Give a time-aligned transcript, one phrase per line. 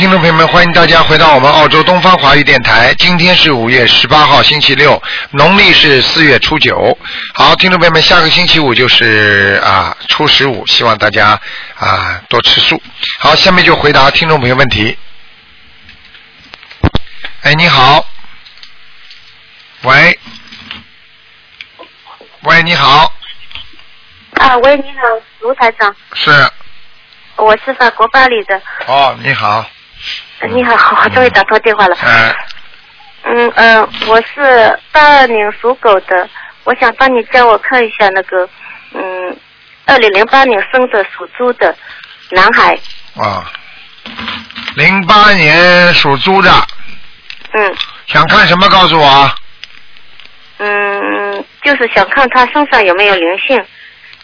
[0.00, 2.94] 听众朋友们，欢迎大家回到我们澳洲东方华语电台。
[2.94, 5.00] 今天是五月十八号，星期六，
[5.32, 6.98] 农历是四月初九。
[7.34, 11.38] 好，听众朋友们，下个星期五就是啊初十五，希望大家
[11.76, 12.82] 啊多吃素。
[13.18, 14.96] 好，下面就回答听众朋友问题。
[17.42, 18.02] 哎，你好，
[19.82, 20.18] 喂，
[22.44, 23.12] 喂，你好，
[24.38, 25.02] 啊，喂，你好，
[25.40, 26.30] 卢台长，是
[27.36, 28.62] 我是法国巴黎的。
[28.86, 29.66] 哦，你好，呃
[30.48, 31.96] 你好，我终于打通电话了。
[32.02, 32.34] 嗯，
[33.24, 36.28] 嗯呃，我是八二年属狗的，
[36.64, 38.48] 我想帮你叫我看一下那个，
[38.94, 39.36] 嗯，
[39.86, 41.74] 二零零八年生的属猪的
[42.30, 42.74] 男孩，
[43.16, 43.44] 啊，
[44.76, 46.50] 零八年属猪的，
[47.52, 48.68] 嗯想看什么？
[48.68, 49.30] 告诉我。
[50.58, 53.62] 嗯，就是想看他身上有没有灵性，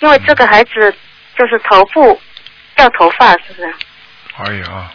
[0.01, 0.95] 因为这个孩子
[1.37, 2.21] 就是头部
[2.75, 3.75] 掉头发，是不是？
[4.39, 4.91] 哎呀，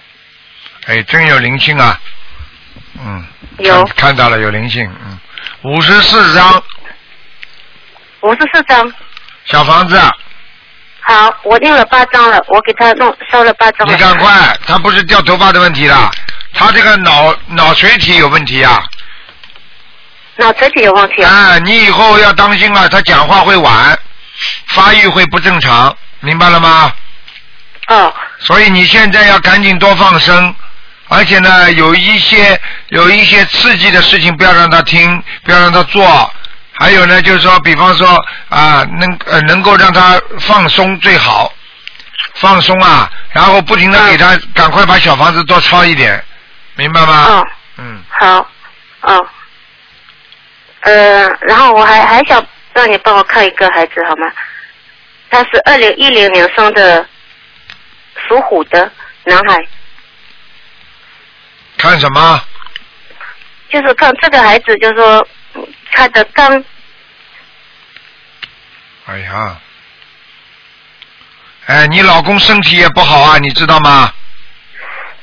[0.88, 2.00] 哎，真有灵性啊！
[3.04, 3.26] 嗯，
[3.60, 5.20] 有看看到了有灵性，嗯，
[5.64, 6.64] 五十四张
[8.22, 8.92] 五十四张。
[9.46, 10.00] 小房子，
[11.02, 13.94] 好，我印了八张了，我给他弄烧了八张了。
[13.94, 16.12] 你赶快，他不是掉头发的问题了，
[16.54, 18.84] 他这个脑脑垂体有问题啊！
[20.38, 21.32] 脑垂体有问题啊？
[21.32, 23.98] 啊，你以后要当心啊，他讲话会晚，
[24.68, 26.92] 发育会不正常，明白了吗？
[27.88, 30.56] 哦，所以你现在要赶紧多放生，
[31.14, 36.34] 而且呢，有一些有一些刺激的事情不要让他听，不要让他做。
[36.72, 38.08] 还有呢，就是说，比方说
[38.48, 41.54] 啊，能呃能够让他放松最好，
[42.36, 46.24] 放松啊，然后不停的给他赶快把小房子多抄一点，
[46.76, 47.26] 明白吗？
[47.28, 48.50] 哦，嗯，好，
[49.02, 49.28] 哦，
[50.80, 52.42] 呃，然后我还还想
[52.74, 54.32] 让你帮我看一个孩子好吗？
[55.30, 57.06] 他是二零一零年生的，
[58.30, 58.90] 属虎的
[59.26, 59.58] 男孩，
[61.92, 62.42] 看什么？
[63.70, 66.64] 就是看这个孩子，就是说嗯他的肝，
[69.08, 69.58] 哎呀，
[71.66, 74.14] 哎，你老公身体也不好啊，你知道吗？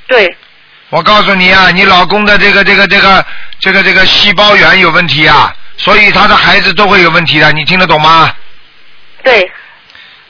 [0.07, 0.37] 对，
[0.91, 3.25] 我告诉你啊，你老公的这个这个这个
[3.61, 8.31] 这个这个细胞源有问题啊，所以他的孩子都会有问题的，你听得懂吗？
[9.23, 9.41] 对，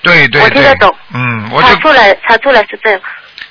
[0.03, 0.43] 对对对。
[0.43, 3.00] 我听得懂嗯，我就查出来查出来是这样，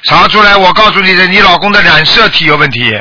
[0.08, 2.92] 查出来，我告诉你的，你老公的染色体有问题，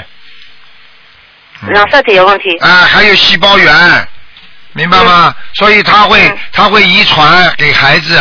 [1.63, 1.71] 嗯。
[1.71, 4.09] 染色体有问题，啊，还有细胞源，
[4.73, 5.35] 明白吗？
[5.55, 6.39] 所以他会嗯。
[6.53, 8.21] 他会遗传给孩子，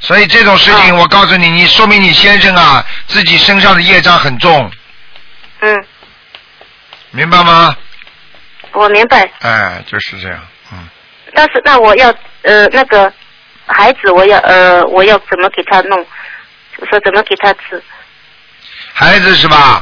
[0.00, 4.70] 所以这种事情，哦我告诉你，你说明你先生啊自己身上的业障很重，
[5.60, 5.84] 嗯，
[7.10, 7.76] 明白吗？
[8.72, 10.40] 我明白，哎，就是这样，
[10.72, 10.88] 嗯。
[11.34, 12.08] 但是那我要
[12.42, 13.12] 呃那个
[13.66, 16.02] 孩子我要呃我要怎么给他弄？
[16.78, 17.82] 就说怎么给他吃？
[18.92, 19.80] 孩子是吧？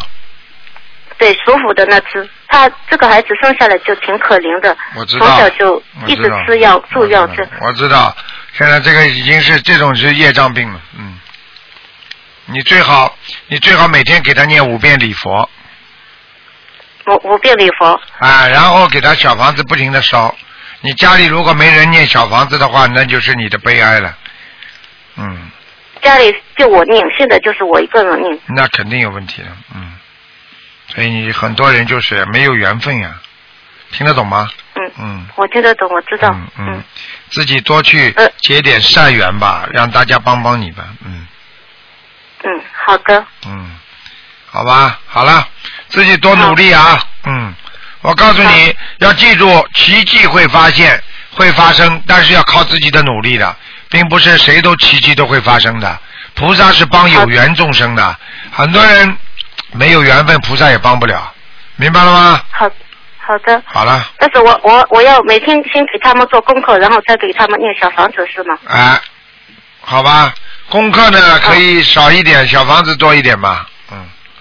[1.19, 5.27] 对，属虎的那只，他这个孩子生下来就挺可怜的，我知道。
[5.27, 8.17] 从小就一直吃药住药我知道我知道，
[8.55, 11.19] 现在这个已经是这种是业障病了，嗯。
[12.47, 13.17] 你最好，
[13.49, 15.49] 你最好每天给他念五遍礼佛
[17.07, 18.01] 五五遍礼佛。
[18.19, 20.35] 啊，然后给他小房子不停的烧。
[20.81, 24.17] 你家里如果没人念小房子的话，那就是你的悲哀了。
[25.17, 25.50] 嗯，
[26.03, 28.39] 家里就我念，现在就是我一个人念。
[28.49, 29.93] 那肯定有问题了，嗯。
[30.89, 33.15] 所以你很多人就是没有缘分呀，
[33.93, 34.51] 听得懂吗？
[34.75, 35.27] 嗯，嗯。
[35.37, 36.29] 我听得懂，我知道。
[36.33, 36.85] 嗯嗯，
[37.31, 41.27] 自己多去呃结点善缘吧，让大家帮帮你吧，嗯
[42.43, 43.79] 嗯，好的，嗯，
[44.47, 45.47] 好吧，好了，
[45.89, 47.55] 自己多努力啊，嗯，
[48.01, 51.01] 我告诉你要记住，奇迹会发现
[51.33, 53.55] 会发生，但是要靠自己的努力的，
[53.91, 55.99] 并不是谁都奇迹都会发生的，
[56.35, 58.17] 菩萨是帮有缘众生的，
[58.53, 59.17] 很多人
[59.73, 61.33] 没有缘分，菩萨也帮不了，
[61.77, 62.41] 明白了吗？
[62.51, 62.71] 好，
[63.19, 63.63] 好的。
[63.67, 68.57] 好了，但是我我我要每天先给他们做功课，然后再给他们念小房子是吗？
[68.67, 69.01] 哎，
[69.81, 70.33] 好吧，
[70.69, 73.67] 功课呢可以少一点，小房子多一点嘛。
[73.91, 73.99] 嗯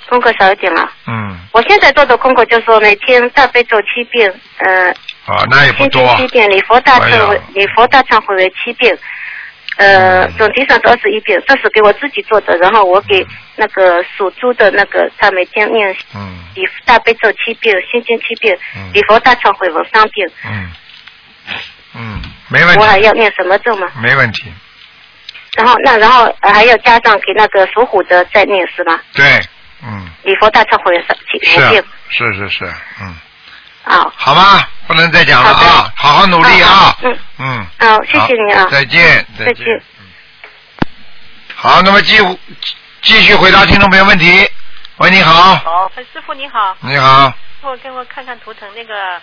[0.09, 0.89] 功课少一点了。
[1.05, 4.89] 嗯，我现在做的功课就是说每天大悲咒七遍，呃，
[5.27, 6.15] 哦，那也不多。
[6.17, 8.97] 七遍，礼佛大忏悔，礼佛大忏悔为七遍，
[9.79, 16.37] 呃嗯，总体上是二十一遍，这是给我自己做的，然后我给那个属猪的那个，他每天念嗯。
[16.55, 20.71] 礼大悲咒七遍，心经七遍嗯，礼佛大忏悔文三遍，嗯。
[21.95, 23.89] 嗯，没问题，我还要念什么咒吗？
[24.01, 24.51] 没问题。
[25.55, 28.99] 然后那然后呃还要加上给那个属虎的再念是吗？
[29.13, 29.25] 对，
[29.81, 31.83] 嗯，礼佛大忏悔文三七是五遍。
[32.09, 32.65] 是是是，
[33.01, 33.15] 嗯，
[33.89, 34.11] 啊。
[34.15, 36.95] 好吧，不能再讲了啊，好好努力啊。
[37.01, 38.61] 嗯嗯，好，谢谢你啊。
[38.63, 38.69] 好。
[38.69, 39.65] 再见，再见。
[39.67, 39.81] 嗯
[41.55, 42.15] 好，那么继
[43.01, 44.49] 继续回答听众朋友问题。
[44.97, 47.33] 喂，你好，好，哎师傅你好，你好，
[47.83, 49.19] 给我看看图腾那个，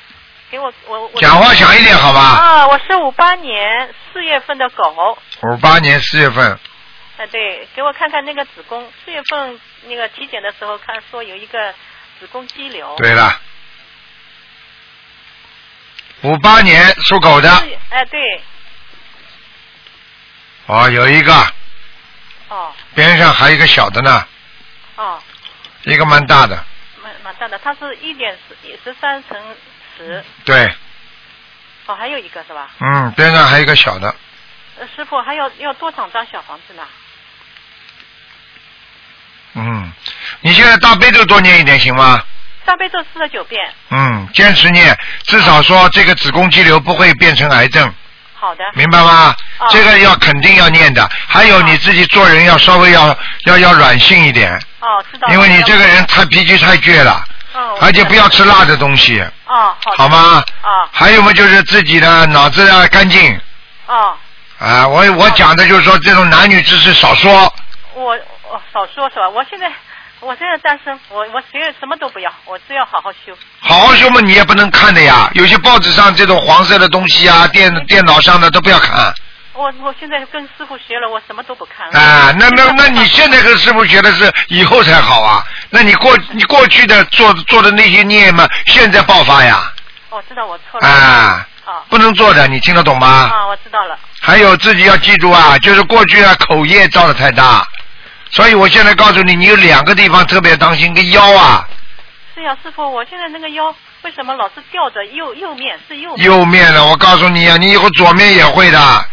[0.50, 2.20] 给我我我讲话响一点好吧？
[2.20, 11.72] 啊，我是五八年四月份的狗，五八年四月份，啊对，给我看看那个子宫，四月份那个体检的时候看说有一个
[12.20, 13.38] 子宫肌瘤，对了，
[16.22, 18.42] 五八年属狗的，是哎对，
[20.66, 21.32] 哦，有一个，
[22.48, 22.72] 哦。
[22.94, 24.26] 边上还有一个小的呢，
[24.96, 25.22] 哦，
[25.84, 26.64] 一个蛮大的，
[27.02, 29.38] 蛮蛮大的，它是一点十十三乘
[29.96, 30.72] 十，对，
[31.86, 32.70] 哦还有一个是吧？
[32.80, 34.14] 嗯，边上还有一个小的，
[34.78, 36.82] 呃师傅还要要多少张小房子呢？
[39.58, 39.92] 嗯，
[40.40, 42.22] 你现在大悲咒多念一点行吗？
[42.66, 47.90] 大悲咒四十九遍，嗯，坚持念，至少说这个子宫肌瘤不会变成癌症，
[48.34, 49.34] 好的，明白吗？
[49.58, 51.08] 哦这个要肯定要念的。
[51.26, 57.24] 还有你自己做人要稍微要要要软性一点，哦知道，因为你这个人太脾气太倔了，
[57.54, 60.44] 哦，而且不要吃辣的东西，哦好好吗？
[60.62, 63.40] 哦还有嘛，就是自己的脑子要干净
[63.86, 64.14] 哦。
[64.58, 64.88] 啊！
[64.88, 67.52] 我我讲的就是说，这种男女之事少说，
[67.92, 68.16] 我
[68.50, 69.28] 我少说是吧？
[69.28, 69.70] 我现在
[70.20, 73.36] 我现在单身，我我谁什么都不要，我只要好好修。
[73.60, 75.30] 好好修嘛，你也不能看的呀。
[75.34, 79.12] 有些报纸上这种黄色的东西啊，电电脑上的都不要看。
[79.52, 81.86] 我我现在跟师傅学了，我什么都不看。
[81.98, 85.44] 啊，那那那你现在跟师傅学的是以后才好啊？
[85.70, 89.70] 那你过你过去的做做的那些孽嘛，现在爆发呀？
[90.10, 90.88] 我知道我错了。
[90.88, 93.30] 啊，啊不能做的，你听得懂吗？
[93.32, 93.98] 啊，我知道了。
[94.20, 97.66] 还有自己要记住啊，就是过去啊口业造的太大，
[98.30, 101.66] 所以我现在告诉你，你有两个地方特别当心，个腰啊，
[102.34, 106.26] 是呀，师傅，我现在那个腰为什么老是吊着右右面是右面？
[106.26, 109.06] 右面的，我告诉你啊，你以后左面也会的。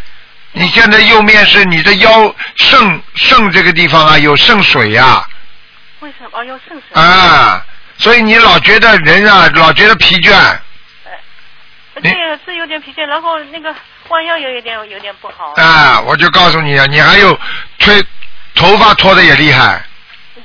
[0.56, 5.24] 你现在右面是你的腰肾肾这个地方啊有肾水呀
[5.98, 6.30] 为什么？
[6.32, 7.02] 哦，有肾水。
[7.02, 7.64] 啊
[7.96, 10.58] 所以你老觉得人啊老觉得疲倦，
[12.02, 13.74] 这个是有点疲倦，然后那个
[14.08, 15.54] 弯腰也有点有点不好。
[15.56, 17.38] 啊，我就告诉你啊，你还有
[17.78, 18.04] 吹
[18.54, 19.82] 头发脱的也厉害，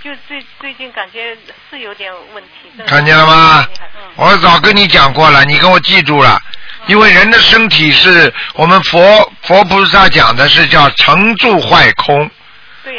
[0.04, 1.38] 就最最近感觉
[1.70, 2.78] 是有点问题。
[2.78, 4.02] 的看见了吗嗯。
[4.16, 6.42] 我早跟你讲过了，你跟我记住了，
[6.88, 12.30] 因为人的身体是我们佛佛菩萨讲的是叫成住坏空。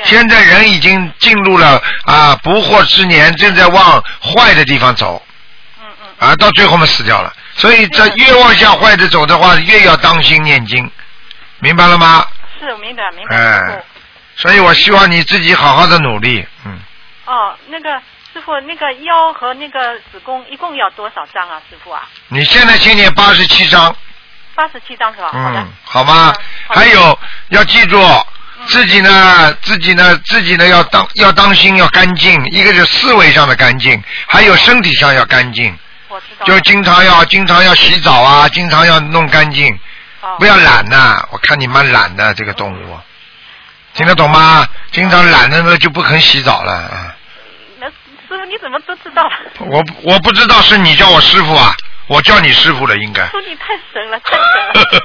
[0.04, 5.20] 现在人已经进入了啊不惑之年，正在往坏的地方走。
[5.80, 6.28] 嗯嗯。
[6.28, 7.32] 啊，到最后嘛死掉了。
[7.56, 10.88] 所以这越往向坏的走的话，越要当心念经，
[11.58, 12.24] 明白了吗？
[12.60, 13.82] 是明白明白。
[14.40, 16.78] 所以我希望你自己好好的努力，嗯。
[17.26, 18.00] 哦，那个
[18.32, 21.60] 师傅，那个腰和那个子宫一共要多少张啊？
[21.68, 23.94] 师傅啊，你现在先念八十七章，
[24.54, 25.30] 八十七张是吧？
[25.34, 26.34] 嗯，，好吗？
[26.68, 27.18] 还有
[27.50, 28.00] 要记住，
[28.66, 32.42] 自己呢，自己呢，自己呢要当要当心，要干净。
[32.46, 35.76] 一个是思维上的干净，还有身体上要干净，
[36.08, 36.46] 我知道了。
[36.46, 39.72] 就经常要经常要洗澡啊，经常要弄干净，
[40.22, 42.98] 哦不要懒呐、我看你蛮懒的这个动物，
[44.00, 44.66] 听得懂吗？
[44.92, 47.14] 经常懒的呢就不肯洗澡了啊。
[47.78, 47.92] 那师
[48.28, 49.30] 傅你怎么都知道？
[49.58, 51.74] 我我不知道是你叫我师傅啊，
[52.06, 53.24] 我叫你师傅了应该。
[53.24, 55.02] 师傅你太神了，太神了！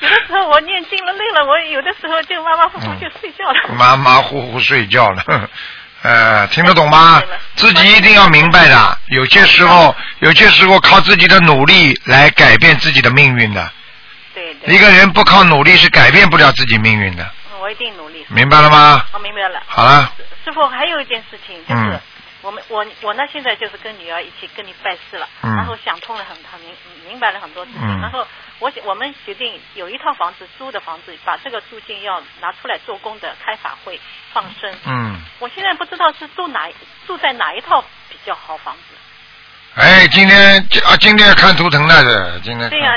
[0.00, 3.74] 有的时候我念经了累了，我有的时候就马马虎虎就睡觉了。
[3.76, 5.22] 马马虎虎睡觉了，
[6.00, 7.20] 呃，听得懂吗？
[7.56, 13.70] 自己一定要明白的，有些时候，有些时候靠自己的努力来改变自己的命运的。
[14.32, 17.28] 对对，一个人不靠努力是改变不了自己命运的，嗯
[17.60, 18.26] 我一定努力。
[18.30, 19.04] 明白了吗？
[19.12, 19.62] 我明白了。
[19.66, 20.12] 好了，
[20.44, 22.00] 师傅还有一件事情就是嗯。
[22.40, 26.72] 我们我我呢现在就是跟女儿一起跟你拜师了，嗯然后想通了很很明
[27.08, 28.24] 明白了很多事情，嗯然后
[28.60, 34.00] 我我们决定有一套房子租的房子，把这个租金要拿出来做工的、开法会、
[34.32, 34.72] 放生。
[34.86, 36.68] 嗯，我现在不知道是住哪
[37.08, 38.94] 住在哪一套比较好房子。
[39.74, 42.92] 哎，今天啊，今天看图腾的是今天对呀、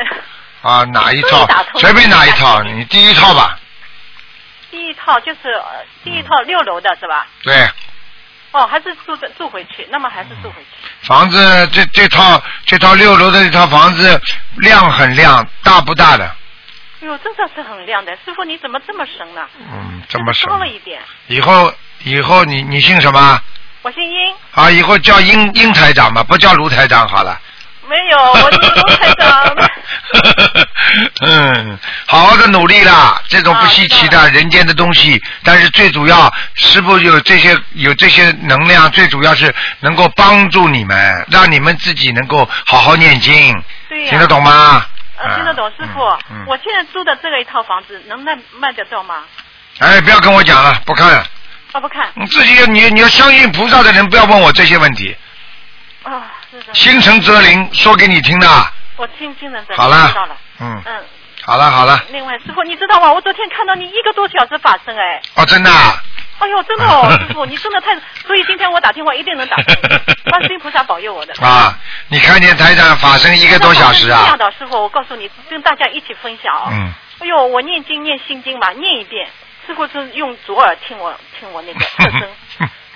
[0.62, 3.58] 啊，哪一套随便哪一套，你第一套吧，
[4.72, 7.28] 第一套就是呃第一套六楼的是吧？
[7.44, 7.70] 对，
[8.52, 11.08] 哦，还是住的住回去，那么还是住回去。
[11.08, 14.22] 房子这这套这套六楼的这套房子
[14.58, 16.36] 亮很亮，大不大的？
[17.02, 19.48] 哟，这个是很亮的，师傅你怎么这么神呢？
[19.60, 20.58] 嗯，这么神高。
[20.58, 21.02] 了一点。
[21.28, 21.74] 以后
[22.04, 23.42] 以后你你姓什么？
[23.82, 27.40] 我姓殷，啊，以后叫殷殷台长吧，不叫卢台长好了。
[27.92, 29.54] 没有，我是卢台长。
[31.24, 44.86] 嗯，好好的努力啦，这种不稀奇的啊人间的东西，但是最主要，师傅有这些有这些能量，最主要是能够帮助你们，让你们自己能够好好念经，对呀、听得懂吗？
[45.18, 46.02] 呃，听得懂，师傅。
[46.30, 49.16] 嗯嗯我现在租的这个一套房子能卖卖得掉吗？
[49.80, 51.26] 哎，不要跟我讲了，不看了，
[51.74, 55.14] 啊，不看你自己你你要相信菩萨的人，不要问我这些问题。
[56.04, 56.24] 啊，
[56.74, 58.48] 心诚则灵，说给你听的。
[58.98, 61.04] 我听经人在好了知道了，嗯，嗯。
[61.44, 63.12] 好了好了，另外，师傅，你知道吗？
[63.12, 66.02] 我昨天看到你一个多小时法身，哎，哦，真的啊。
[66.40, 67.96] 哎呦，真的哦， 师傅，你真的太……
[68.28, 71.34] 所以今天我打电话一定能打通你， 观世音菩萨保佑我的。
[71.44, 71.78] 啊，
[72.10, 74.38] 你看见台长法身一个多小时啊这样？
[74.38, 76.70] 的，师傅，我告诉你，跟大家一起分享啊。
[76.72, 76.94] 嗯。
[77.20, 79.28] 哎呦，我念经念心经嘛，念一遍，
[79.66, 82.30] 师傅是用左耳听我听我那个 侧身，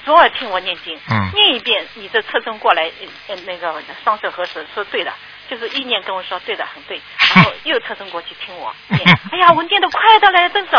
[0.06, 1.32] 左耳听我念经，嗯。
[1.34, 2.84] 念一遍，你这侧身过来，
[3.28, 5.12] 呃，那个双手合十，说对的，
[5.50, 7.02] 就是意念跟我说对的，很对，
[7.36, 9.02] 然后又侧身过去听我念，
[9.34, 10.76] 哎呀，我念的快的嘞，真是，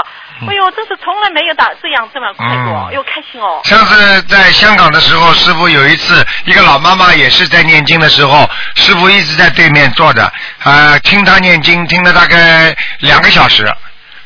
[0.48, 2.88] 哎呦，真是从来没有打这样这么快过，嗯。
[2.88, 3.60] 哎呦，开心哦。
[3.64, 13.68] 上次在香港的时候，师傅有一次，一个老妈妈也是在念经的时候，师傅一直在对面坐着，啊、听她念经，听了大概两个小时，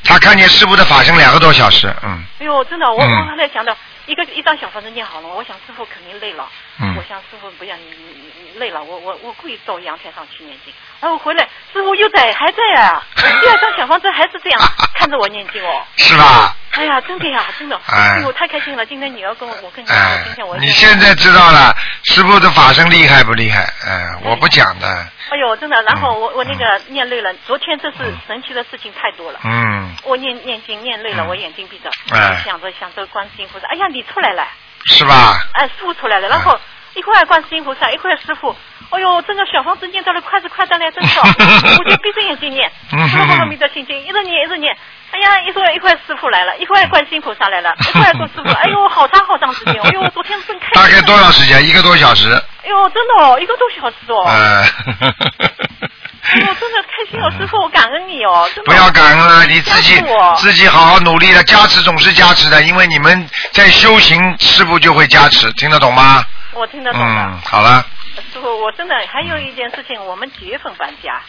[0.05, 2.23] 她看见师傅的法身两个多小时，嗯。
[2.41, 3.11] 哎呦，真的，我、嗯。
[3.11, 3.75] 我刚才想到
[4.11, 6.51] 一个一张小房子念好了，我想师傅肯定累了，
[6.81, 6.97] 嗯。
[6.97, 14.61] 我想师傅不要你你你你累了，我我我故意到阳台上去念经，然后回来师傅又在还在啊，第二张小房子还是这样
[14.95, 16.55] 看着我念经哦，是吧？
[16.73, 18.21] 哎呀，真的呀，真的，哎。
[18.23, 18.87] 呦，太开心了！
[18.87, 23.63] 今天你要跟我，我跟你说，哎今天我，你现在知道了师傅的法身厉害不厉害？
[23.87, 24.87] 哎，我不讲的，
[25.31, 26.37] 哎呦，真的，然后我嗯。
[26.37, 27.97] 我那个念累了，昨天这是
[28.27, 29.41] 神奇的事情太多了。
[29.43, 31.29] 嗯，我念念经念累了，嗯。
[31.29, 34.47] 我眼睛闭着，嗯想着想着观世音菩萨，哎呀，你出来了，
[34.87, 35.39] 是吧？
[35.55, 36.59] 哎，师傅出来了，然后
[36.95, 38.55] 一块儿观世音菩萨，一块儿师傅，
[38.91, 41.23] 哎呦，这个小房子念到了快是快的嘞，真是哦，
[41.79, 44.77] 我就闭着眼睛念，嗯师傅弥陀心经，一直念一直念，
[45.13, 50.75] 哎呀，一会儿一块儿师傅来了，一会儿观世音菩萨来了， 一会儿说师傅，哎呦，好长好长时间，哎呦，昨天真开心。
[50.75, 51.65] 大概多长时间？
[51.67, 52.33] 一个多小时。
[52.65, 54.25] 哎呦，真的哦，一个多小时哦。
[54.27, 54.65] 呃，
[56.31, 60.03] 哎呦，真的开心哦，师傅，我感恩你哦，不要感恩了，你自己
[60.37, 66.25] 自己好好努力了，加持总是加持的，因为你们在修行，师傅就会加持，听得懂吗？
[66.53, 67.01] 我听得懂。
[67.01, 67.85] 嗯，好了，
[68.33, 71.21] 师傅，我真的还有一件事情，我们几月份搬家？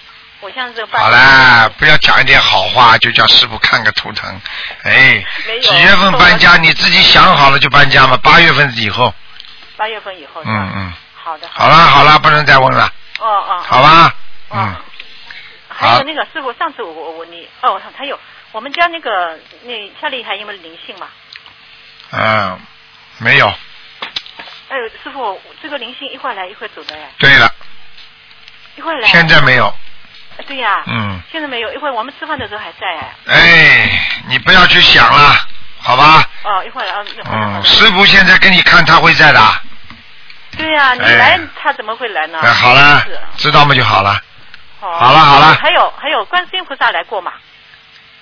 [0.41, 4.41] 我像这个搬好啦，不要讲一点好话，就叫师傅看个图腾。
[4.83, 5.23] 哎
[5.61, 6.57] 几月份搬家？
[6.57, 9.13] 你自己想好了就搬家嘛，八月份以后。
[9.77, 10.41] 八月份以后？
[10.43, 10.93] 嗯嗯，
[11.23, 11.47] 好的。
[11.53, 13.63] 好了好了，不能再问了，哦哦。
[13.67, 14.13] 好吧？
[14.51, 14.75] 哦嗯，
[15.69, 18.19] 还有那个师傅，上次我我我你哦，还有
[18.51, 21.07] 我们家那个那家里还有没有灵性嘛？
[22.11, 22.59] 嗯，
[23.19, 23.47] 没有。
[24.69, 27.53] 哎呦，师傅，这个灵性一会儿来一会儿走的哎，对了，
[28.75, 29.07] 一会儿来。
[29.07, 29.73] 现在没有。
[30.37, 30.43] 哎。
[30.47, 30.83] 对呀。
[30.87, 31.19] 嗯。
[31.31, 33.15] 现在没有，一会儿我们吃饭的时候还在哎。
[33.27, 33.89] 哎，
[34.27, 35.35] 你不要去想了，
[35.79, 36.23] 好吧？
[36.43, 37.25] 哦，一会儿啊，一会儿。
[37.31, 39.41] 嗯，师傅现在跟你看他会在的。
[40.57, 42.39] 对呀、你哎来他怎么会来呢？
[42.41, 43.05] 哎，好了，
[43.37, 44.21] 知道吗就好了。
[44.81, 47.31] 哦好了好了还有还有，观世音菩萨来过吗？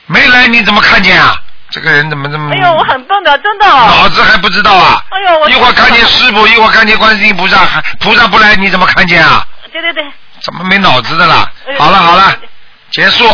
[0.08, 1.36] 没来你怎么看见啊？
[1.72, 2.52] 这个人怎么这么？
[2.54, 3.66] 哎呦，我很笨的，真的。
[3.68, 5.02] 脑子还不知道啊？
[5.10, 9.46] 哎呦，我一会儿看见师傅，一会儿看见观世音菩萨，还菩萨不来你怎么看见啊？
[9.72, 10.04] 对对对。
[10.42, 11.76] 怎么没脑子的啦哎？
[11.78, 12.36] 好了好了，
[12.92, 13.30] 结束，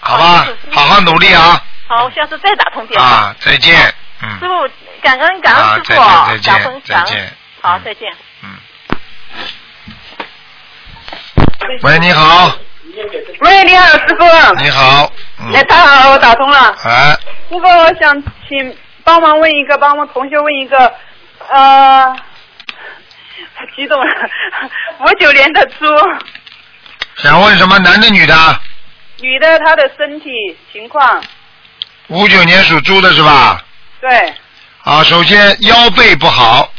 [0.00, 1.60] 好吧好好好努力啊！
[1.88, 3.06] 好，我下次再打通电话。
[3.06, 3.92] 啊，再见，
[4.22, 4.68] 嗯师嗯傅，
[5.00, 7.32] 感恩感啊恩师傅，再见再见感恩感恩再见。
[7.62, 8.12] 好，嗯再见。
[8.42, 8.50] 嗯。
[11.82, 12.52] 喂，你好，
[13.40, 14.24] 喂，你好，师傅。
[14.62, 16.74] 你好，嗯哎，，太好了，我打通了。
[16.84, 17.16] 哎，
[17.48, 20.92] 师傅，我想请帮忙问一个，帮我同学问一个，
[21.50, 22.16] 呃，
[23.76, 24.06] 激动了，
[25.00, 25.86] 五九年的猪，
[27.16, 27.78] 想问什么？
[27.78, 28.34] 男的女的？
[29.20, 30.28] 女的，她的身体
[30.72, 31.22] 情况，
[32.08, 33.62] 五九年属猪的是吧？
[34.00, 34.34] 对，
[34.82, 36.70] 啊，首先腰背不好，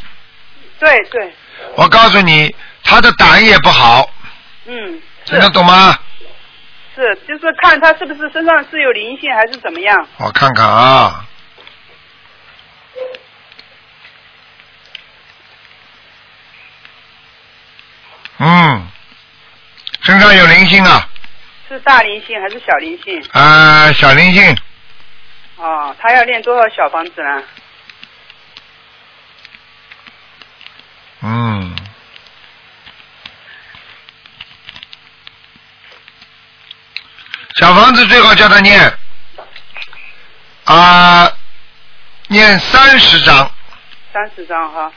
[0.80, 1.34] 对对，
[1.76, 4.08] 我告诉你，他的胆也不好，
[4.66, 5.98] 嗯，听得懂吗？
[6.96, 10.08] 是，就是看他是不是身上是有灵性还是怎么样？
[10.18, 11.26] 我看看啊。
[18.38, 18.88] 嗯，
[20.02, 21.08] 身上有灵性啊，
[21.70, 23.24] 是大灵性还是小灵性？
[23.32, 24.58] 啊、小灵性，
[25.58, 27.44] 哦，他要练多少小房子呢？
[31.22, 31.76] 嗯，
[37.58, 38.94] 小房子最好叫他念
[40.66, 41.32] 啊、
[42.28, 43.50] 念三十章，
[44.12, 44.92] 三十张哈。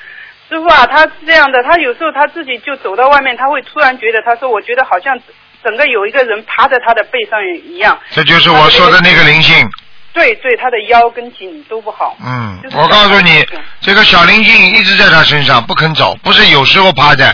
[0.49, 5.17] 师傅啊，他是这样的，他有时候他自己就走到外面，他会突然觉得，他说我觉得好像
[5.63, 7.97] 整个有一个人趴在他的背上一样。
[8.11, 9.69] 这就是我说的那个灵性。
[10.15, 12.17] 对对，他的腰跟颈都不好。
[12.25, 13.47] 嗯就是，我告诉你
[13.81, 17.33] 这个小灵性一直在他身上不肯走，不是有时候趴在，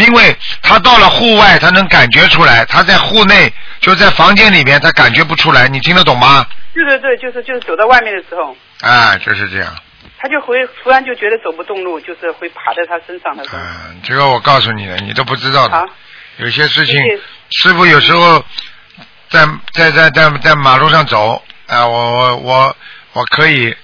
[0.00, 5.68] 因为他到了户外，他能感觉出来；他在户内，就在房间里面，他感觉不出来。
[5.68, 6.46] 你听得懂吗？
[6.74, 8.56] 对对对，就是就是走到外面的时候。
[8.80, 9.74] 啊，就是这样。
[10.18, 13.42] 他就会突然就觉得走不动路，就是会爬在他身上的。
[13.52, 15.74] 嗯，这个我告诉你了，你都不知道的。
[15.74, 15.84] 好，
[16.36, 16.94] 有些事情
[17.50, 18.44] 师傅有时候
[19.30, 22.76] 在在在在在马路上走，啊、我我我
[23.14, 23.74] 我可以，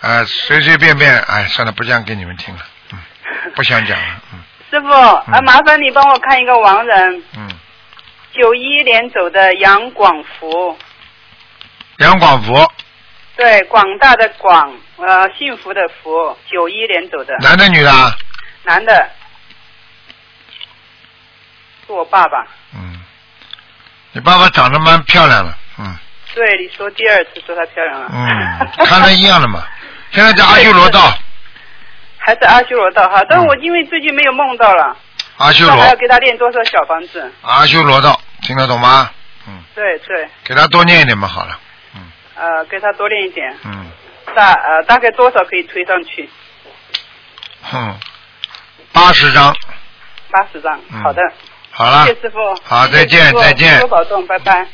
[0.00, 2.60] 啊，随随便便，哎，算了，不讲给你们听了，
[2.92, 2.98] 嗯，
[3.54, 4.40] 不想讲了，嗯
[4.74, 7.48] 师傅，啊，麻烦你帮我看一个亡人，嗯，
[8.32, 10.76] 九一年走的杨广福，
[11.98, 12.52] 杨广福，
[13.36, 18.10] 对，广大的广，呃，幸福的福，九一年走的，男的女的啊？
[18.64, 19.08] 男的，
[21.86, 22.44] 是我爸爸。
[22.74, 22.98] 嗯，
[24.10, 25.96] 你爸爸长得蛮漂亮的，嗯
[26.34, 28.10] 对，你说第二次说她漂亮了。
[28.12, 29.62] 嗯，看他一样的嘛。
[30.10, 31.12] 现在在阿修罗道，
[32.26, 34.96] 还在阿修罗道哈，但是我因为最近没有梦到了，
[35.36, 35.76] 阿修罗。
[35.76, 37.30] 还要，给他练多少小房子？
[37.42, 39.10] 阿修罗道，听得懂吗？
[39.46, 41.58] 嗯，对对，给他多念一点嘛，好了，
[41.94, 42.00] 嗯。
[42.34, 43.90] 呃，给他多练一点，嗯，
[44.34, 46.30] 大呃大概多少可以推上去？
[47.74, 47.98] 嗯，
[48.90, 49.54] 八十张，
[50.30, 50.80] 八十张。
[50.90, 51.02] 嗯。
[51.02, 51.20] 好的，
[51.72, 52.06] 好了。
[52.06, 52.38] 谢，谢师傅。
[52.64, 53.80] 好再见再见。
[53.80, 54.66] 多保重，拜拜。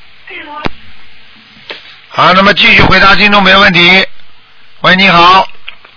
[2.10, 4.06] 好，那么继续回答听众没问题。
[4.82, 5.46] 喂，你好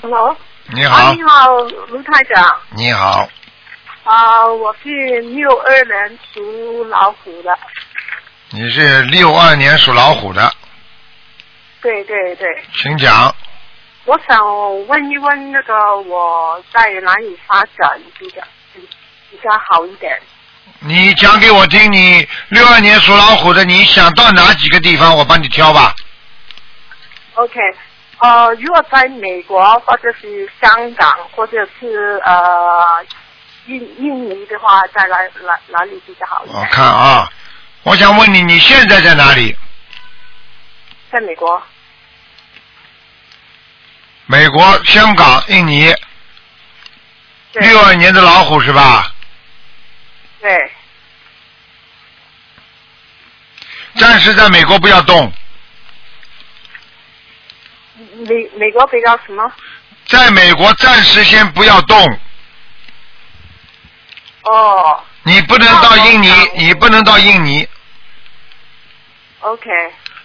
[0.01, 0.35] ，Hello，
[0.67, 2.61] 你好啊，，你好，卢台长。
[2.71, 3.29] 你好，
[4.03, 4.89] 啊、我是
[5.21, 7.57] 六二年属老虎的。
[8.49, 10.53] 你是六二年属老虎的，
[11.81, 13.33] 对对对，请讲。
[14.05, 18.41] 我想问一问那个我在哪里发展比较
[19.31, 20.19] 比较好一点？
[20.79, 25.15] 你讲给我听，你六二年属老虎的，你想到哪几个地方？
[25.15, 25.93] 我帮你挑吧。
[27.35, 27.59] OK，
[28.23, 33.05] 呃，如果在美国或者是香港或者是呃
[33.65, 36.63] 印印尼的话，在哪哪哪里比较好一我？
[36.71, 37.29] 看啊，
[37.83, 39.53] 我想问你，你现在在哪里？
[41.11, 41.61] 在美国。
[44.25, 45.93] 美国、香港、印尼，
[47.51, 49.13] 对六二年的老虎是吧？
[50.39, 50.71] 对，
[53.95, 55.29] 暂时在美国不要动，
[58.27, 59.51] 美美国比较什么？
[60.07, 62.19] 在美国暂时先不要动。
[64.43, 67.65] 哦你不能到印尼，你不能到印尼
[69.39, 69.69] ，，OK。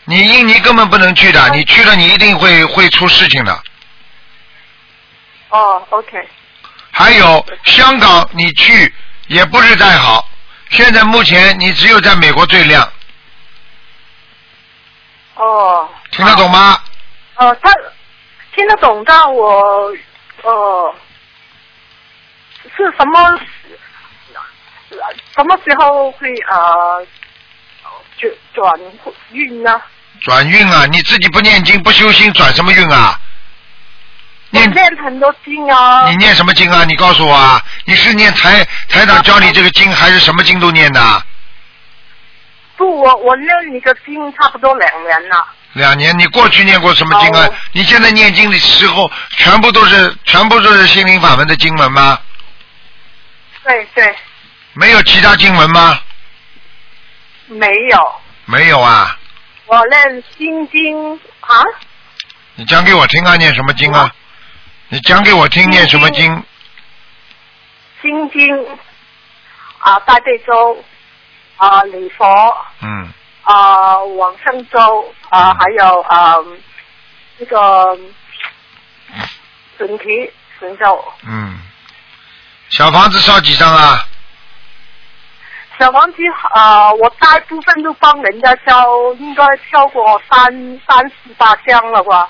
[0.07, 3.63] 你印尼根本不能去的，你去了你一定会会出事情的。
[5.51, 6.29] 哦，OK。
[6.91, 8.93] 还有香港，你去
[9.29, 10.29] 也不是太好。
[10.71, 12.93] 现在目前你只有在美国最亮，
[15.37, 15.89] 哦。
[16.11, 16.77] 听得懂吗？
[17.39, 17.73] 呃，他
[18.55, 19.95] 听得懂，但我
[20.43, 20.95] 呃
[22.77, 23.41] 是什么
[25.37, 27.07] 什么时候会呃
[28.19, 28.75] 转转
[29.31, 29.81] 运呢？
[30.23, 30.85] 转运啊！
[30.87, 33.21] 你自己不念经不修心，转什么运啊？
[34.51, 36.85] 我念念很多经啊你，念什么经啊？
[36.85, 37.63] 你告诉我啊！
[37.85, 41.23] 你是念台台长教你这个经，还是什么经都念的？
[42.77, 45.47] 不，我我念你个经差不多两年了。
[45.75, 47.55] 两年，你过去念过什么经啊哦？
[47.73, 52.19] 你现在念经的时候，全部都是全部都是心灵法门的经文吗？
[53.63, 54.17] 对对，
[54.73, 56.01] 没有其他经文吗？
[57.49, 59.19] 没有，没有啊！
[59.67, 61.63] 我念心经啊，
[62.55, 64.11] 你讲给我听啊，念什么经啊？
[64.89, 66.43] 你讲给我听，念什么经？
[68.01, 68.67] 心经
[69.81, 70.85] 啊，大悲咒
[71.57, 72.57] 啊，礼佛。
[72.81, 73.09] 嗯，
[73.49, 76.37] 啊、往生咒啊、还有啊、
[77.39, 77.99] 这个
[79.79, 80.05] 准提
[80.61, 81.03] 神咒。
[81.27, 81.59] 嗯，
[82.69, 84.05] 小房子烧几张啊？
[85.81, 86.19] 小房子
[86.53, 88.85] 啊、我大部分都帮人家烧，
[89.19, 90.53] 应该烧过三
[90.87, 92.29] 三四百箱了吧？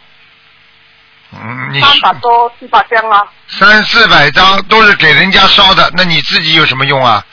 [1.33, 3.26] 嗯，你三百多四百箱啊。
[3.48, 7.24] 三四百张都是给人家烧的，那你自己有什么用啊？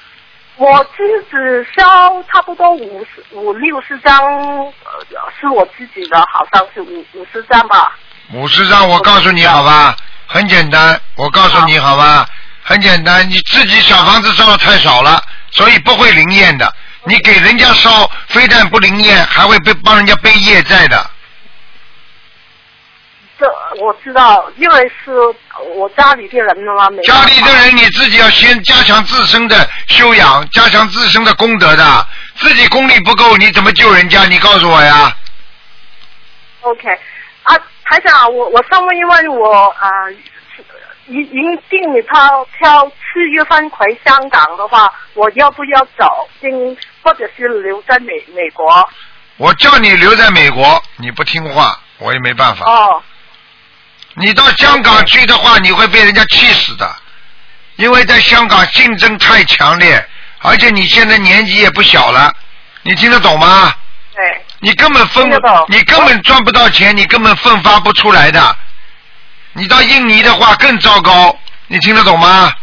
[0.58, 4.72] 我自己烧差不多五十五六十张，呃，
[5.40, 7.98] 是我自己的，好像是五五十张吧。
[8.34, 12.26] 五十张，我告诉你好吧，很简单，我告诉你好吧，
[12.64, 16.74] 很简单，你自己小房子烧的太少了，所以不会灵验的。
[17.04, 21.12] 你给人家烧，非但不灵验，还会被帮人家背业债的。
[23.38, 23.46] 这
[23.84, 25.12] 我知道，因为是
[25.76, 32.08] 我家里的人嘛，没家里的人你自己要先加强自身的修养，加强自身的功德的。
[32.36, 34.26] 自己功力不够，你怎么救人家？
[34.26, 35.16] 你告诉我呀。
[36.62, 36.90] OK，
[37.44, 39.90] 啊，台长，我我上问一问我啊，
[41.08, 46.28] 已已经定了他挑四月份回香港的话，我要不要走？
[46.42, 48.90] 进或者是留在美美国？
[49.38, 52.66] 我叫你留在美国，你不听话，我也没办法。
[52.66, 53.02] 哦
[54.16, 56.96] 你到香港去的话，你会被人家气死的，
[57.76, 60.08] 因为在香港竞争太强烈，
[60.40, 62.34] 而且你现在年纪也不小了，
[62.82, 63.74] 你听得懂吗？
[64.16, 65.30] 对，你根本分
[65.68, 68.58] 你根本赚不到钱，你根本奋发不出来的。
[69.52, 72.54] 你到印尼的话更糟糕，你听得懂吗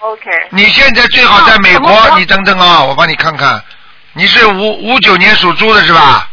[0.00, 3.62] ？OK，你现在最好在美国，你等等啊，我帮你看看，
[4.12, 6.28] 你是五五九年属猪的是吧？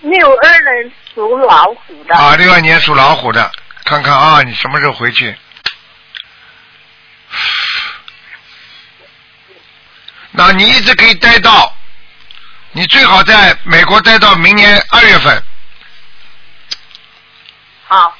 [0.00, 2.14] 六二年属老虎的。
[2.14, 3.50] 啊，六二年属老虎的，
[3.84, 5.36] 看看啊，你什么时候回去？
[10.30, 11.74] 那你一直可以待到，
[12.70, 15.42] 你最好在美国待到明年二月份。
[17.88, 18.16] 好，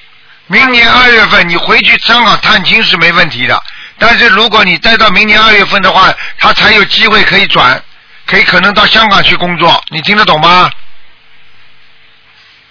[0.48, 3.62] 明年二月份你回去香港探亲是没问题的，
[3.96, 7.80] 但是如果你待到明年二月份的话，他才有机会可以转，
[8.26, 10.68] 可以可能到香港去工作，你听得懂吗？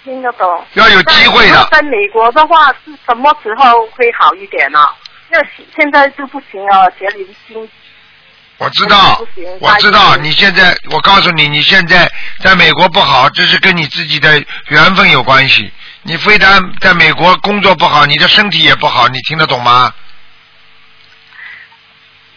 [0.08, 0.64] 听得懂。
[0.72, 4.78] 要有机会的在美国的话，是什么时候会好一点呢、
[5.28, 5.38] 那
[5.76, 7.68] 现在就不行了，杰林经
[8.56, 9.20] 我知道，
[9.60, 15.70] 我知道，你现在，我告诉你，你现在在美国不好，这是跟你自己的缘分有关系。
[16.02, 19.92] 你非但在美国工作不好，你的身体也不好，你听得懂吗？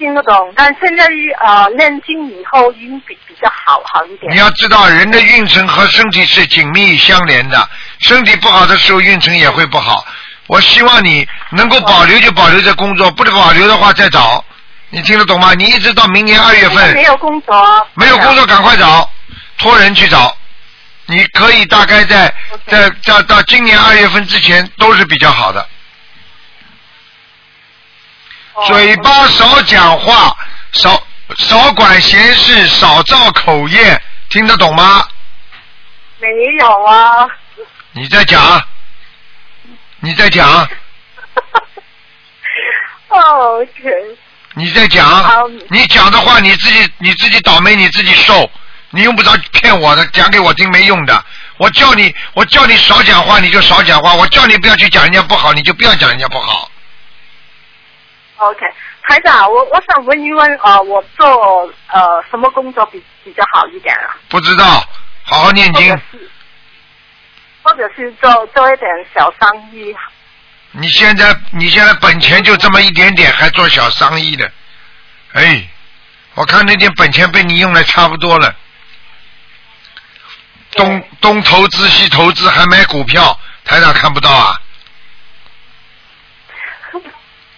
[0.01, 1.05] 听得懂，但现在
[1.45, 4.37] 呃念经以后音比比较好好一点你。
[4.39, 10.03] 要知道，人的运程和身体是紧密相连的，身体不好的时候，运程也会不好。
[10.47, 14.43] 我希望你能够保留就保留这工作，不能保留的话再找。
[14.89, 15.53] 你听得懂吗？
[15.53, 17.87] 你一直到明年二月份没有工作。
[17.93, 19.07] 没有工作，赶快找，
[19.59, 20.35] 托人去找。
[21.05, 22.33] 你可以大概在
[22.65, 25.63] 在到到今年二月份之前都是比较好的。
[28.53, 30.35] 哦嘴巴少讲话，
[30.73, 31.01] 少
[31.37, 35.07] 少管闲事，少造口业，听得懂吗？
[36.19, 36.27] 没
[36.59, 37.27] 有啊。
[37.93, 38.61] 你再讲，
[39.99, 40.47] 你再讲，
[43.09, 43.65] 哦
[44.53, 48.49] 你在讲，你讲的话你自己你自己倒霉你自己受，
[48.91, 51.25] 你用不着骗我的，讲给我听没用的。
[51.57, 56.70] 我叫你我叫你少讲话你就少讲话，我叫你不要去讲人家不好你就不要讲人家不好。
[58.41, 58.65] OK，
[59.03, 64.17] 台长，我我想问一问，呃，我做呃什么工作比比较好一点啊？
[64.29, 64.83] 不知道，
[65.23, 66.01] 好好念经
[67.61, 67.87] 或者。
[67.95, 69.95] 是做做一点小生意？
[70.71, 74.51] 你现在你现在本钱就这么一点点，还做小生意的，
[75.33, 75.69] 哎，
[76.33, 78.55] 我看那点本钱被你用的差不多了。
[80.71, 84.59] 东东投资西投资，还买股票，台长看不到啊？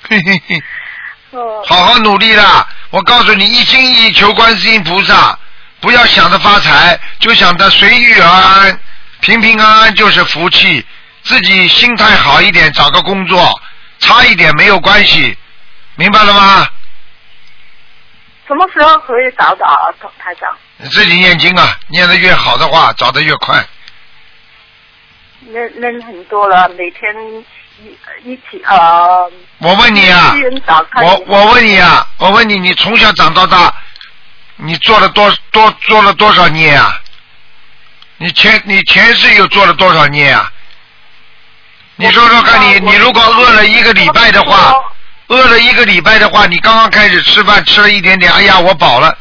[0.10, 0.64] 嘿嘿嘿，
[1.32, 2.68] 哦好好努力啦！
[2.90, 5.38] 我告诉你，一心一意求观世音菩萨，
[5.80, 8.80] 不要想着发财，就想着随遇而安，
[9.22, 10.86] 平平安安就是福气。
[11.24, 13.62] 自己心态好一点，找个工作，
[14.00, 15.38] 差一点没有关系，
[15.96, 16.68] 明白了吗？
[18.46, 19.88] 什么时候可以找到啊，
[20.20, 20.54] 台长？
[20.78, 23.66] 你自己念经啊，念得越好的话，找得越快。
[25.48, 27.16] 练练很多了，每天
[27.84, 29.32] 一一起呃。
[29.58, 30.34] 我问你啊
[31.02, 33.74] 我我问你啊，我问你，你从小长到大，
[34.56, 37.00] 你做了多多做了多少孽啊？
[38.18, 40.52] 你前你前世又做了多少孽啊？
[41.96, 44.74] 你说说看你，我你如果饿了一个礼拜的话，
[45.28, 49.18] 饿了一个礼拜的话，你刚刚开始吃饭吃了一点点，哎呀，我饱了。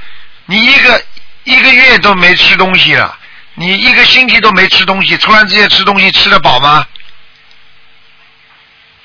[0.47, 1.05] 你一个
[1.45, 3.17] 一个月都没吃东西了，
[3.55, 6.85] 你一个星期都没吃东西，突然之间吃东西吃得饱吗？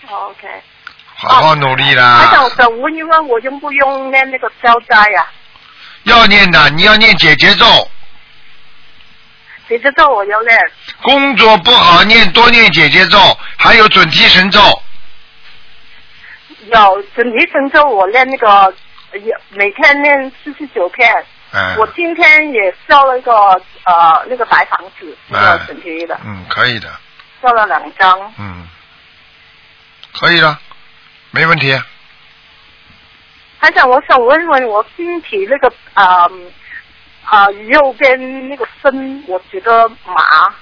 [0.09, 0.47] 哦 OK。
[1.19, 2.43] 好好努力台啦长，！
[2.43, 5.27] 我想问一问，我用不用念那个消灾呀、
[6.03, 7.65] 要念的，你要念姐姐咒。
[9.67, 10.57] 姐姐咒我要练。
[11.01, 13.17] 工作不好，念多念姐姐咒，
[13.57, 14.61] 还有准提神咒。
[16.71, 21.11] 有准提神咒，我念那个，呃每天念四十九片。
[21.51, 23.33] 嗯，我今天也烧了一个
[23.85, 26.89] 呃那个白房子，那个嗯准提的，嗯，可以的，
[27.41, 28.33] 烧了两张。
[28.37, 28.67] 嗯，
[30.11, 30.59] 可以了，
[31.37, 31.79] 没问题。
[33.59, 36.27] 还想我想问问我身体那个啊
[37.23, 40.53] 啊、右边那个身，我觉得麻，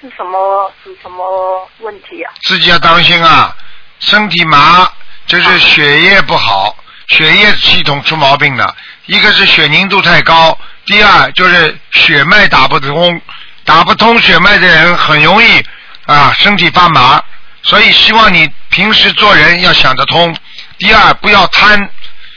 [0.00, 2.32] 是什么是什么问题啊？
[2.42, 3.54] 自己要当心啊，
[3.98, 4.88] 身体麻
[5.26, 6.76] 就是血液不好，
[7.08, 8.76] 血液系统出毛病了。
[9.06, 10.56] 一个是血凝度太高，
[10.86, 13.20] 第二就是血脉打不通，
[13.64, 15.60] 打不通血脉的人很容易
[16.06, 17.22] 啊身体发麻。
[17.64, 20.36] 所以希望你平时做人要想得通。
[20.78, 21.90] 第二，不要贪，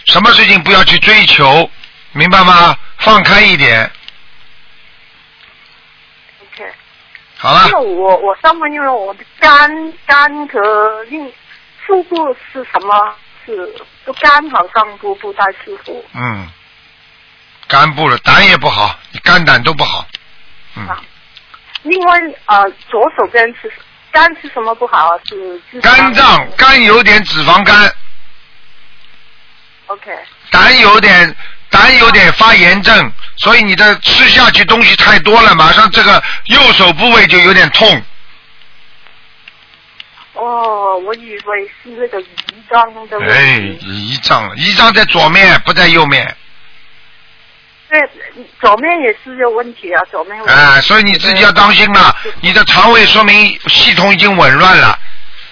[0.05, 1.69] 什么事情不要去追求，
[2.13, 2.75] 明白吗？
[2.99, 3.91] 放开一点
[6.41, 6.71] ，OK，
[7.37, 11.31] 好了那，我我上面因为我的肝肝和另
[11.85, 13.15] 腹部是什么？
[13.45, 13.55] 是
[14.05, 16.03] 就肝好像不不太舒服。
[16.13, 16.49] 嗯，
[17.67, 20.07] 肝部了，胆也不好，你肝胆都不好。
[20.75, 21.01] 嗯，啊
[21.83, 23.71] 另外呃，左手边是
[24.17, 25.11] 肝吃什么不好啊？
[25.69, 27.93] 是肝脏肝有点脂肪肝
[29.85, 30.11] ，OK
[30.49, 31.35] 胆有点
[31.69, 38.01] 胆有点发炎症，所以你的吃下去东西太多了，马上这个右手部位就有点痛。
[40.33, 42.25] 哦，我以为是那个胰
[42.67, 46.35] 脏的问哎，胰脏，胰脏在左面，不在右面。
[47.89, 47.99] 对，
[48.59, 50.61] 左面也是有问题啊，左面有问题。
[50.61, 54.97] 哎，所以你自己要当心了，你的肠胃说明系统已经紊乱了。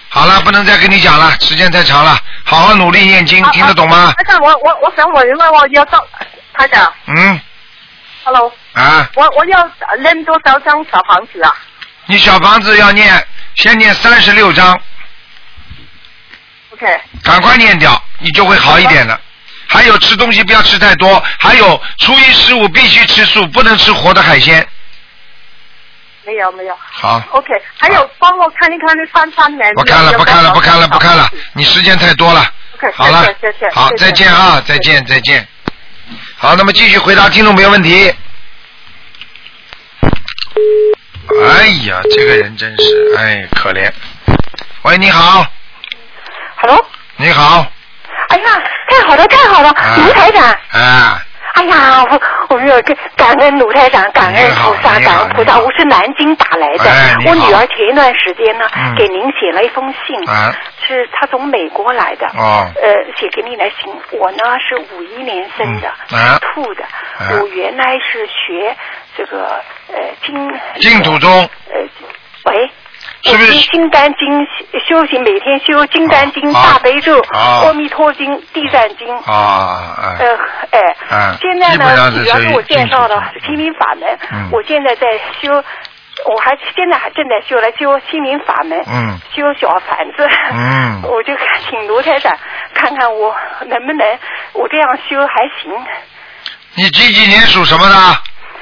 [0.08, 4.12] 好了，不能再跟你讲了，时间太长了，好好努力念经，啊听得懂吗？
[4.16, 6.06] 台长，我我我想问一问，我要到
[6.54, 7.40] 台长嗯
[8.24, 9.70] ，，Hello，啊，我我要
[10.00, 11.54] 念多少张小房子啊？
[12.06, 14.78] 你小房子要念，先念三十六章
[16.70, 19.20] ，OK，赶快念掉，你就会好一点了。
[19.76, 24.66] 还有吃东西不要吃太多，还有初一十五必须吃素，不能吃活的海鲜。
[26.24, 29.74] 没有没有好，，OK，还有帮我看一看那三三年。
[29.74, 32.40] 不看了，不看了，不看了，不看了你时间太多了。
[32.76, 35.46] OK，好了谢谢好，再见啊，再见，再见。
[36.38, 38.10] 好，那么继续回答听众朋友问题。
[41.44, 43.92] 哎呀，这个人真是，哎，可怜。
[44.82, 45.46] 喂，你好
[46.62, 46.86] ，Hello，
[47.16, 47.70] 你好，
[48.30, 49.96] 哎呀，太好了，太好了，啊。
[49.96, 50.44] 卢台长。
[50.72, 51.18] 啊，
[51.54, 55.58] 哎呀，我我们有个感恩卢台长，感恩菩萨，感恩菩萨。
[55.58, 58.94] 我是南京打来的，哎我女儿前一段时间呢、嗯。
[58.94, 60.54] 给您写了一封信，啊。
[60.86, 62.68] 是她从美国来的，哦。
[62.76, 63.92] 呃，写给你的信。
[64.12, 66.18] 我呢是五一年生的，嗯。
[66.18, 66.38] 啊。
[66.40, 66.84] 兔的。
[66.84, 67.40] 啊。
[67.40, 68.76] 我原来是学
[69.16, 71.30] 这个呃经净土宗。
[71.72, 71.80] 呃，
[72.44, 72.70] 喂。
[73.26, 73.52] 是不是？
[73.70, 74.46] 金丹经
[74.86, 77.64] 修行，每天修金丹经、啊大悲咒、啊。
[77.66, 80.38] 阿弥陀经、地藏经，啊，哎，呃，
[80.70, 84.48] 哎，嗯现在呢，主要是我介绍的心灵法门，嗯。
[84.52, 85.06] 我现在在
[85.40, 89.18] 修，我还现在还正在修来修心灵法门，嗯。
[89.34, 91.02] 修小房子，嗯。
[91.10, 92.36] 我就看请卢台长
[92.74, 93.34] 看看我
[93.66, 94.18] 能不能
[94.52, 95.72] 我这样修还行。
[96.74, 97.96] 你几几年属什么的？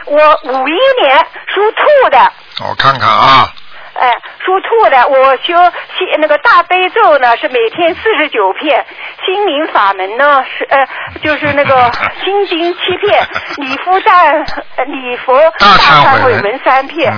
[0.06, 0.72] 我五一
[1.02, 2.32] 年属兔的，
[2.68, 3.48] 我看看啊，
[3.94, 4.10] 哎，
[4.44, 5.54] 属兔的，我修
[5.96, 8.84] 心那个大悲咒呢是每天四十九片，
[9.24, 10.86] 心灵法门呢是呃
[11.22, 11.90] 就是那个
[12.22, 13.26] 心经七片，
[13.56, 14.22] 礼佛大
[14.76, 17.12] 呃礼佛大忏悔文三片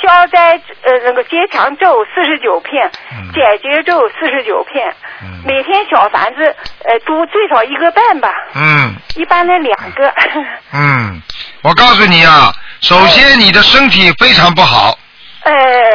[0.00, 8.94] 消灾呃那个结强咒四十九片嗯，解结咒四十九片嗯，每天小房子呃读最少一个半吧，嗯。
[9.16, 10.14] 一般的两个。
[10.72, 11.20] 嗯，
[11.62, 14.96] 我告诉你啊，首先你的身体非常不好，
[15.42, 15.52] 呃，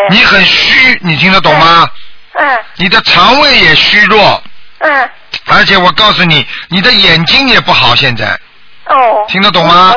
[0.09, 1.87] 你很虚，你听得懂吗？
[2.37, 4.43] 嗯你的肠胃也虚弱，
[4.79, 5.09] 嗯
[5.45, 8.25] 而且我告诉你，你的眼睛也不好，现在。
[8.87, 9.95] 哦，听得懂吗。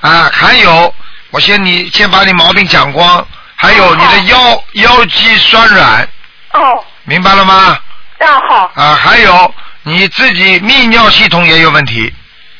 [0.00, 0.94] 啊，还有，
[1.30, 6.08] 我先你先把你毛病讲光，还有你的腰腰肌酸软，
[6.52, 7.78] 哦，明白了吗？
[8.18, 12.12] 那好，啊，还有你自己泌尿系统也有问题，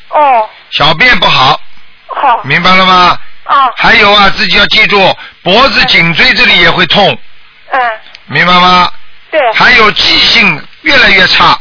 [0.09, 1.59] 哦，小便不好，
[2.07, 3.17] 好，明白了吗？
[3.45, 7.17] 啊，还有啊，自己要记住，脖子、颈椎这里也会痛，
[7.71, 7.79] 嗯，
[8.27, 8.91] 明白吗？
[9.31, 11.57] 对，还有记性越来越差，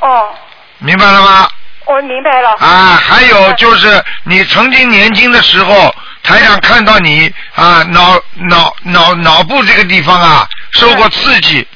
[0.00, 0.34] 哦，
[0.78, 1.48] 明白了吗？
[1.84, 2.50] 我明白了。
[2.58, 11.66] 啊，还有就是你曾经年轻的时候，台长看到你啊脑脑脑脑部这个地方啊受过刺激，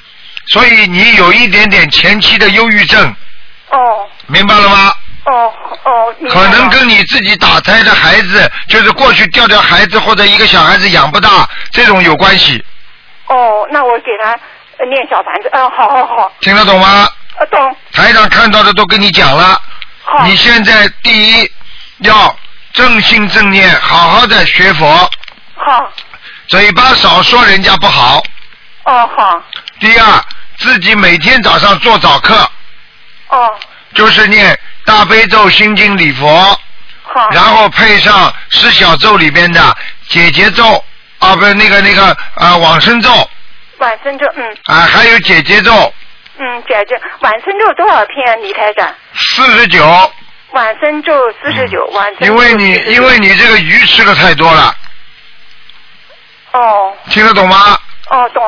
[0.48, 3.14] 所以你有一点点前期的忧郁症，
[3.70, 4.94] 哦，明白了吗？
[5.24, 5.52] 哦，
[5.84, 12.64] 哦，可能跟你自己打胎的孩子，就是过去掉掉孩子或者一个小孩子养不大这种有关系，
[13.28, 14.32] 哦，那我给他
[14.78, 17.08] 呃念小房子，嗯，好好好，听得懂吗？
[17.38, 19.60] 呃，懂，台长看到的都跟你讲了，
[20.02, 21.50] 好，你现在第一
[21.98, 22.36] 要
[22.72, 25.08] 正心正念，好好的学佛，
[25.54, 25.92] 好，
[26.48, 28.20] 嘴巴少说人家不好。
[28.84, 29.40] 哦，好，
[29.78, 30.24] 第二，
[30.58, 32.34] 自己每天早上做早课，
[33.28, 33.48] 哦，
[33.94, 36.28] 就是念大悲咒、心经、礼佛，
[37.02, 39.76] 好，然后配上十小咒里边的
[40.08, 40.84] 解结咒
[41.18, 43.10] 啊，不是那个那个啊往生咒。
[43.78, 44.56] 往生咒，嗯。
[44.64, 45.94] 啊，还有解结咒。
[46.38, 48.42] 嗯，姐姐，往生咒多少片？
[48.42, 49.84] 李台长，四十九，
[50.52, 54.74] 往生咒四十九，往生咒因为你因为你这个鱼吃的太多了，
[56.52, 56.96] 哦。
[57.10, 57.78] 听得懂吗？
[58.10, 58.42] 哦懂，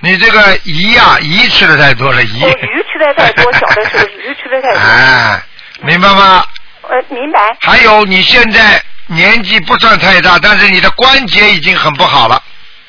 [0.00, 2.42] 你这个鱼呀、鱼吃的太多了，鱼。
[2.42, 5.42] 哦鱼吃的太多， 小的时候鱼吃的太多，哎，
[5.82, 6.44] 明白吗？
[6.82, 12.42] 呃明白，还有你现在年纪不算太大，但是你的关节已经很不好了，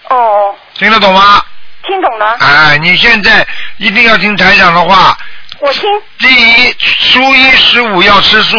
[0.09, 1.43] 哦听得懂吗？
[1.85, 3.45] 听懂了，哎，你现在
[3.77, 5.17] 一定要听台长的话。
[5.59, 5.83] 我听。
[6.17, 8.57] 第一，初一十五要吃素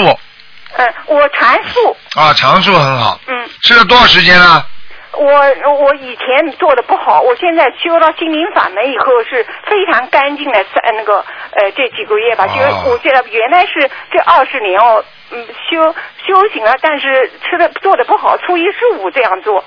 [0.76, 3.20] 呃，我常素，啊，长素很好。
[3.26, 4.64] 嗯，吃了多少时间了？
[5.14, 11.18] 我我以前做的不好，我现在修到心灵法门以后是非常干净的，在那个
[11.52, 15.94] 呃这几个月吧，就哦我觉得原来是这二十年哦，嗯修
[16.26, 19.62] 修行了，但是吃的做的不好，初一十五这样做，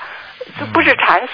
[0.59, 1.27] 这不是阐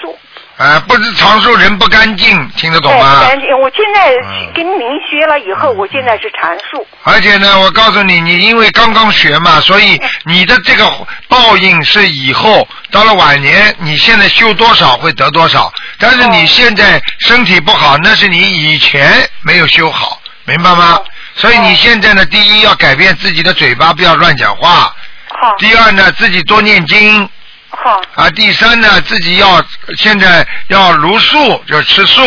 [0.62, 0.68] 述。
[0.68, 3.26] 哎，不是长寿人不干净，听得懂哎，吗不？
[3.28, 3.48] 干净。
[3.58, 6.86] 我现在嗯跟您学了以后，我现在是阐述。
[7.04, 10.90] 而且呢，我告诉你，你因为刚刚学嘛，所以你的这个
[11.28, 15.72] 报应是以后到了晚年，你现在修多少会得多少。
[15.98, 21.00] 但是你现在身体不好，那是你以前没有修好，明白吗？
[21.34, 24.92] 所以你现在呢，第一要改变自己的嘴巴，不要乱讲话；
[25.28, 27.28] 好，第二呢，自己多念经。
[27.74, 29.64] 好，啊，第三呢，自己要
[29.96, 32.22] 现在要茹素，就吃素，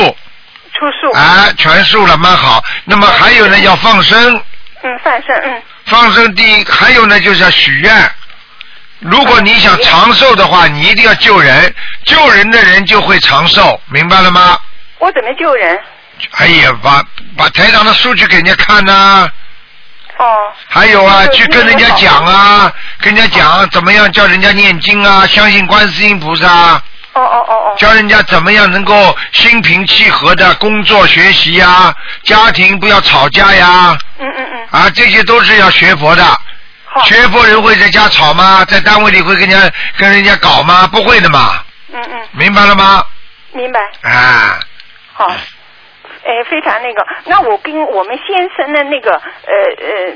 [0.73, 1.11] 出素。
[1.15, 2.63] 啊，全素了，蛮好。
[2.83, 4.35] 那么还有呢，要放生，
[4.81, 8.11] 嗯，放生，嗯，放生第一，还有呢就是要许愿。
[8.99, 11.73] 如果你想长寿的话，你一定要救人，
[12.05, 14.57] 救人的人就会长寿，明白了吗？
[14.97, 15.79] 我怎么救人？
[16.31, 17.03] 哎呀，把
[17.37, 19.29] 把台长的数据给人家看呐、
[20.17, 26.81] 哦，还有啊，去跟人家讲啊，跟人家讲怎么样叫人家念经啊，相信观世音菩萨。
[27.13, 36.23] 哦哦哦哦，教人家怎么样能够心平气和的工作学习呀、家庭不要吵架呀，嗯嗯嗯，啊，这些都是要学佛的。
[36.85, 38.65] 好，学佛人会在家吵吗？
[38.65, 40.87] 在单位里会跟人家跟人家搞吗？
[40.87, 41.61] 不会的嘛，
[41.93, 43.03] 嗯嗯，明白了吗？
[43.53, 44.59] 明白，啊，
[45.13, 45.31] 好。
[46.25, 50.13] 哎，非常那个，那我跟我们先生的那个，呃呃，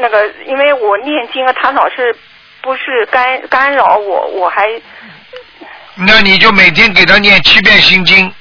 [0.00, 2.14] 那个，因为我念经啊，他老是
[2.60, 4.68] 不是干干扰我，我还，
[5.94, 8.34] 那你就每天给他念七遍心经，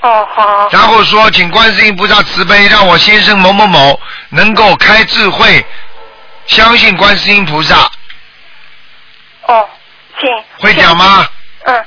[0.00, 5.64] 哦，好，然后说请观世音菩萨慈悲，让我先生某某某能够开智慧，
[6.46, 7.90] 相信观世音菩萨，
[9.48, 9.68] 哦，
[10.20, 10.30] 请。
[10.58, 11.26] 会讲吗？
[11.64, 11.84] 嗯，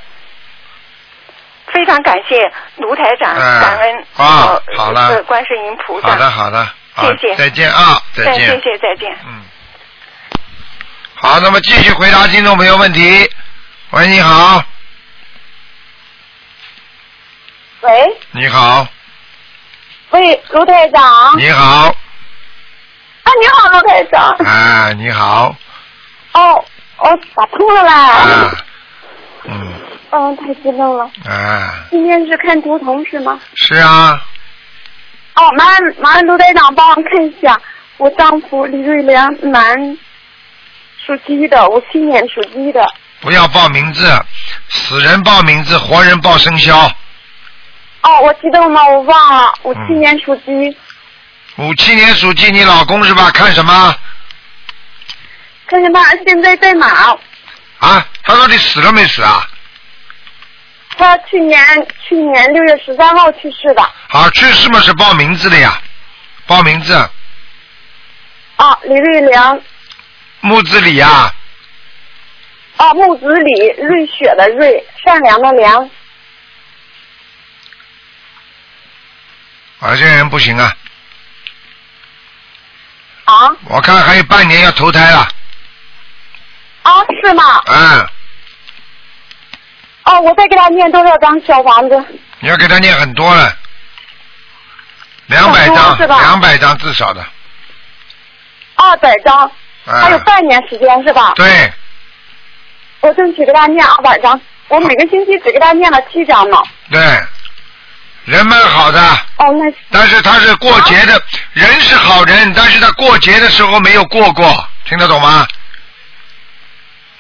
[1.73, 6.09] 非常感谢卢台长，嗯感恩啊呃好了呃观世音菩萨。
[6.09, 8.49] 好的，好的，好谢谢再见啊，再见。
[8.49, 9.17] 谢谢，再见。
[9.25, 9.41] 嗯，
[11.15, 13.29] 好，那么继续回答听众朋友问题。
[13.91, 14.63] 喂，你好，
[17.81, 18.87] 喂你好，
[20.09, 21.37] 喂，卢台长。
[21.37, 21.87] 你好，
[23.23, 24.35] 啊，你好，卢台长。
[24.45, 25.55] 啊，你好，
[26.33, 26.65] 哦，
[26.97, 27.93] 哦，打通了啦。
[27.93, 28.51] 啊，
[29.45, 29.73] 嗯，
[30.11, 31.03] 嗯，太激动了。
[31.25, 33.39] 啊，今天是看图腾是吗？
[33.55, 34.21] 是啊，
[35.35, 37.59] 哦，麻烦麻烦卢队长帮我看一下，
[37.97, 39.97] 我丈夫李瑞良，男，
[41.05, 42.87] 属鸡的，五七年属鸡的。
[43.19, 44.07] 不要报名字，
[44.69, 46.77] 死人报名字，活人报生肖。
[48.01, 50.77] 哦，我激动了，我忘了，五七嗯年属鸡，
[51.57, 53.29] 五七年属鸡，你老公是吧？
[53.31, 53.95] 看什么？
[55.67, 57.17] 看看他现在在哪？
[57.79, 59.45] 啊，他到底死了没死啊？
[60.97, 61.59] 他去年
[62.07, 63.91] 去年六月十三号去世的。
[64.09, 65.79] 好，去世嘛是报名字的呀，
[66.47, 66.93] 报名字，
[68.55, 69.61] 啊，李瑞良，
[70.41, 71.31] 木子李呀，
[72.77, 75.89] 啊，木子李，瑞雪的瑞，善良的良。
[79.79, 80.75] 啊，这人不行啊，
[83.25, 83.55] 啊？
[83.65, 85.27] 我看还有半年要投胎了，
[86.81, 87.43] 啊，是吗？
[87.67, 88.11] 啊，
[90.07, 92.05] 哦，我再给他念多少张小房子？
[92.39, 93.53] 你要给他念很多了，
[95.25, 97.25] 两百张，两百张至少的，
[98.75, 99.37] 二百张，
[99.85, 101.33] 啊，还有半年时间是吧？
[101.35, 101.73] 对，
[103.01, 104.39] 我争取给他念二百张，
[104.69, 106.63] 我每个星期只给他念了七张嘛。
[106.89, 107.01] 对，
[108.23, 108.99] 人蛮好的，
[109.39, 115.45] 哦，那但是他是过节的，人是好人，但是他过节的时候没有过过，听得懂吗？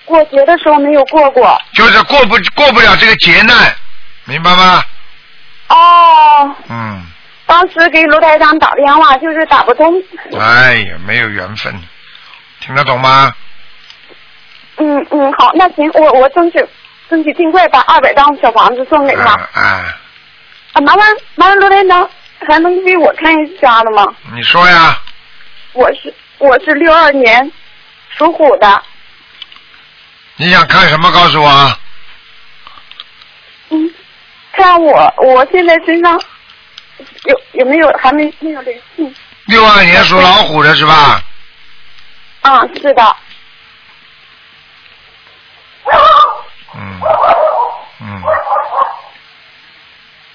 [0.07, 1.55] 过节的时候没有过过。
[1.73, 3.75] 就是过不过不了这个劫难，
[4.25, 4.81] 明白吗？
[5.69, 7.05] 哦，嗯，
[7.45, 9.93] 当时给卢台长打电话就是打不通。
[10.39, 11.73] 哎呀，没有缘分，
[12.61, 13.31] 听得懂吗？
[14.77, 16.65] 嗯嗯，好，那行，我我争取
[17.09, 19.25] 争取尽快把二百张小房子送给他。
[19.25, 19.61] 啊啊，
[20.73, 21.05] 啊，麻烦
[21.35, 22.09] 麻烦卢台长，
[22.47, 24.05] 还能给我看一下的吗？
[24.33, 25.01] 你说呀，
[25.73, 27.51] 我是我是六二年
[28.17, 28.81] 属虎的，
[30.37, 31.11] 你想看什么？
[31.11, 31.79] 告诉我啊。
[33.69, 33.93] 嗯，
[34.53, 36.13] 看我我现在身上
[37.25, 39.13] 有有没有还没没有联系？
[39.45, 41.21] 六二年属老虎的是吧？
[42.41, 43.15] 啊，是的。
[46.75, 47.01] 嗯
[48.01, 48.23] 嗯，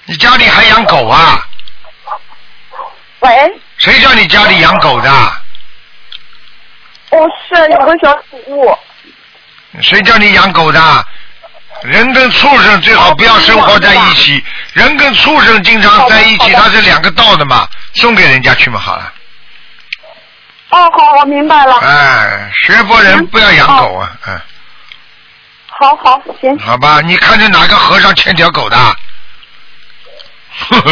[0.05, 1.47] 你家里还养狗啊？
[3.19, 5.09] 喂，谁叫你家里养狗的？
[7.11, 8.77] 哦，是有个小宠物。
[9.81, 11.05] 谁叫你养狗的？
[11.83, 14.41] 人跟畜生最好不要生活在一起。
[14.71, 19.11] 人跟畜生经常在一起，它是两个道的嘛，送给人家去嘛好了。
[20.69, 21.75] 哦，好，我明白了。
[21.79, 24.41] 哎，学佛人不要养狗啊，嗯，
[25.67, 26.57] 好好，行。
[26.57, 27.01] 好吧？
[27.01, 28.77] 你看着哪个和尚牵条狗的？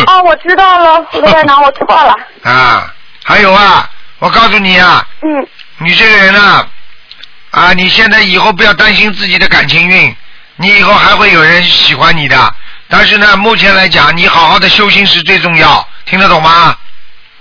[0.08, 2.16] 哦，我知道了，卢院长，我错了。
[2.44, 6.68] 啊，还有啊，我告诉你啊，嗯，你这个人啊，
[7.52, 10.16] 啊，你现在以后不要担心自己的感情运，
[10.56, 12.36] 你以后还会有人喜欢你的。
[12.88, 16.76] 但是呢，目前来讲，你好好的修心是最重要，听得懂吗？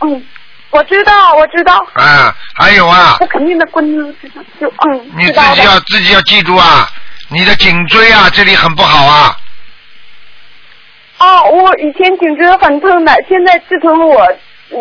[0.01, 0.25] 嗯，
[0.71, 1.75] 我知道，我知道。
[1.95, 3.85] 啊，还有啊，我肯定的滚
[4.61, 6.89] 就嗯，你自己要自己要记住啊，
[7.29, 9.37] 你的颈椎啊这里很不好啊，
[11.19, 14.27] 哦，我以前颈椎很痛的，现在自从我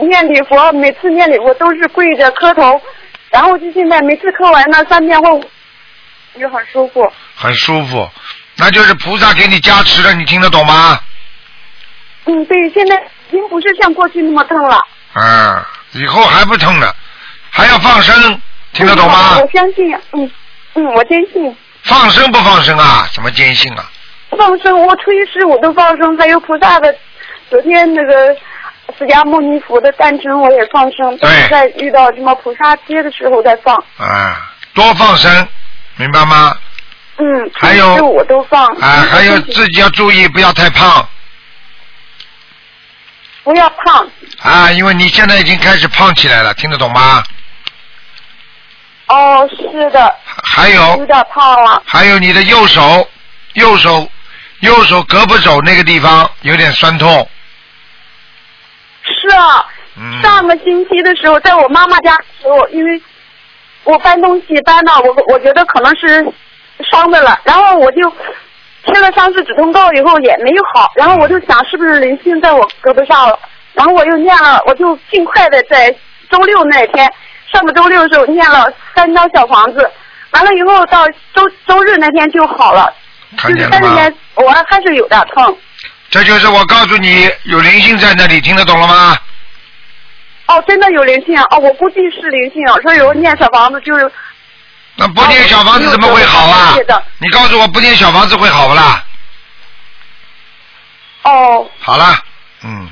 [0.07, 2.79] 念礼佛，每次念礼佛都是跪着磕头，
[3.31, 5.39] 然后就现在每次磕完那三遍后，
[6.39, 7.11] 就很舒服。
[7.35, 8.09] 很舒服，
[8.55, 10.99] 那就是菩萨给你加持了，你听得懂吗？
[12.25, 12.95] 嗯，对，现在
[13.29, 14.79] 已经不是像过去那么痛了。
[15.13, 16.95] 嗯，以后还不痛了，
[17.49, 18.41] 还要放生，
[18.73, 19.41] 听得懂吗嗯？
[19.41, 20.31] 我相信，嗯
[20.75, 21.55] 嗯，我坚信。
[21.83, 23.07] 放生不放生啊？
[23.13, 23.89] 怎么坚信啊？
[24.37, 26.93] 放生，我初一十五都放生，还有菩萨的，
[27.49, 28.35] 昨天那个
[28.99, 33.73] 释迦牟尼佛的诞辰我也放生，都是在遇到什么菩萨节的时候再放。
[33.97, 35.47] 啊，多放生，
[35.95, 36.53] 明白吗？
[37.15, 38.65] 嗯，还有初一十五都放。
[38.81, 41.07] 啊，还有自己要注意，不要太胖
[43.45, 44.05] 不要胖。
[44.41, 47.23] 啊，因为你现在已经开始胖起来了，听得懂吗？
[49.07, 50.13] 哦，是的。
[50.43, 51.81] 还有有点胖了。
[51.85, 53.07] 还有你的右手，
[53.53, 54.05] 右手，
[54.59, 57.29] 右手胳膊肘那个地方有点酸痛，
[59.97, 63.01] 嗯，上个星期的时候，在我妈妈家的时候，因为
[63.83, 66.25] 我搬东西搬到我我觉得可能是
[66.89, 68.11] 伤的了，然后我就
[68.85, 73.37] 贴了伤势止痛膏以后也没有好，然后我就想是不是灵性在我胳膊上了，
[73.73, 75.93] 然后我又念了，我就尽快的在
[76.29, 77.11] 周六那天，
[77.51, 79.89] 上个周六的时候念了三张小房子，
[80.31, 82.93] 完了以后到周周日那天就好了，
[83.37, 83.67] 看就？
[83.69, 85.57] 但是呢，我还是有点痛。
[86.09, 89.17] 这就是我告诉你，有灵性在那里，听得懂了吗？
[90.47, 91.43] 哦，真的有灵性啊！
[91.51, 94.11] 哦，我估计是灵性啊，所以我念小房子就是
[94.95, 96.75] 那不念小房子怎么会好啊？
[97.19, 99.03] 你告诉我不念小房子会好不啦？
[101.21, 102.17] 哦好了，
[102.63, 102.89] 嗯，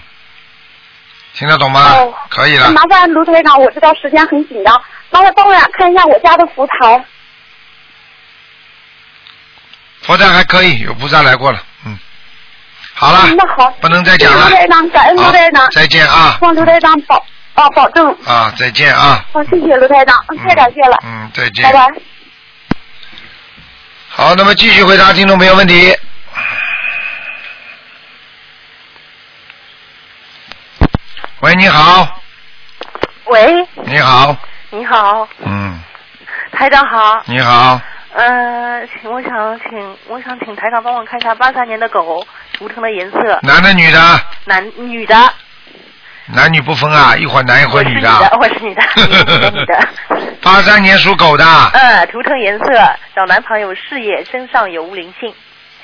[1.34, 1.94] 听得懂吗？
[1.96, 2.70] 哦，可以了。
[2.72, 7.04] 麻烦卢台长，我知道时间很紧张，麻烦帮我看一下我家的佛台。
[10.04, 11.77] 佛台还可以，有菩萨来过了，嗯。
[13.00, 14.50] 好了，嗯那好，不能再讲了。
[14.50, 16.38] 谢谢卢台长，感恩卢台长，再见啊。
[16.42, 17.24] 望卢台长保
[17.54, 18.12] 啊保证。
[18.26, 21.64] 啊，再见啊，好，谢谢卢台长，嗯太感谢了，嗯，再见。
[21.64, 21.88] 拜拜。
[24.10, 25.96] 好，那么继续回答听众朋友问题。
[31.42, 32.20] 喂，你好，
[33.26, 34.36] 喂，你好，
[34.72, 35.80] 你好，嗯，
[36.52, 37.22] 台长好。
[37.26, 37.80] 你好，
[38.18, 42.26] 呃，请我想请我想请台长帮我看一下八三年的狗
[42.58, 44.00] 图腾的颜色，男的女的？
[44.46, 45.16] 男女的，
[46.34, 48.10] 男女不分啊，一会儿男一会儿女的
[48.40, 49.88] 我是女的，我是女的。
[50.42, 52.66] 八三年属狗的，嗯，图腾颜色，
[53.16, 55.32] 找男朋友，事业身上有无灵性，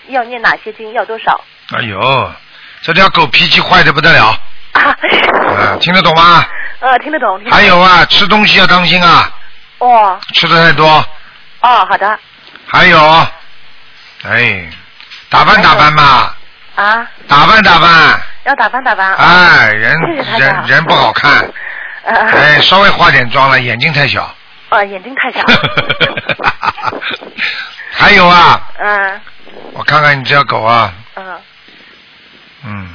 [0.08, 1.40] 要念哪些经，要多少？
[1.78, 2.32] 哎呦，
[2.82, 4.36] 这条狗脾气坏的不得了，
[4.72, 6.44] 啊，啊，听得懂吗？
[6.82, 7.60] 呃，听得懂，听得懂。
[7.60, 9.32] 还有啊，吃东西要当心啊，
[9.78, 11.06] 哦吃的太多。
[11.64, 12.20] 哦，好的。
[12.68, 13.00] 还有，
[14.24, 14.70] 哎，
[15.30, 16.36] 打扮打扮吧，
[16.76, 19.16] 啊，打扮打扮，要打扮打扮。
[19.16, 20.00] 哎，人
[20.40, 21.50] 人人不好看，
[22.04, 24.34] 呃，哎，稍微化点妆了，眼睛太小。
[24.70, 25.40] 哦，眼睛太小。
[27.96, 29.22] 还有啊，嗯。
[29.74, 31.42] 我看看你这条狗啊，嗯，
[32.64, 32.94] 嗯，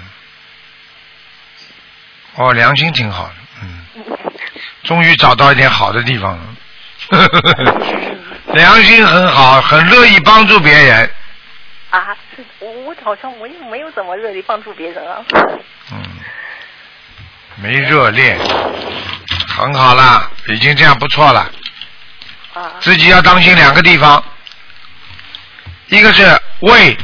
[2.34, 3.84] 哦，良心挺好的，嗯，
[4.84, 6.44] 终于找到一点好的地方了，
[8.58, 11.08] 良心很好，很乐意帮助别人，
[11.90, 15.24] 啊，是我我好像我也没有怎么热力帮助别人啊。
[15.92, 16.02] 嗯，
[17.54, 18.36] 没热恋，
[19.46, 21.48] 很好啦，已经这样不错了，
[22.52, 22.74] 啊。
[22.80, 24.20] 自己要当心两个地方，
[25.86, 26.24] 一个是
[26.58, 26.98] 胃，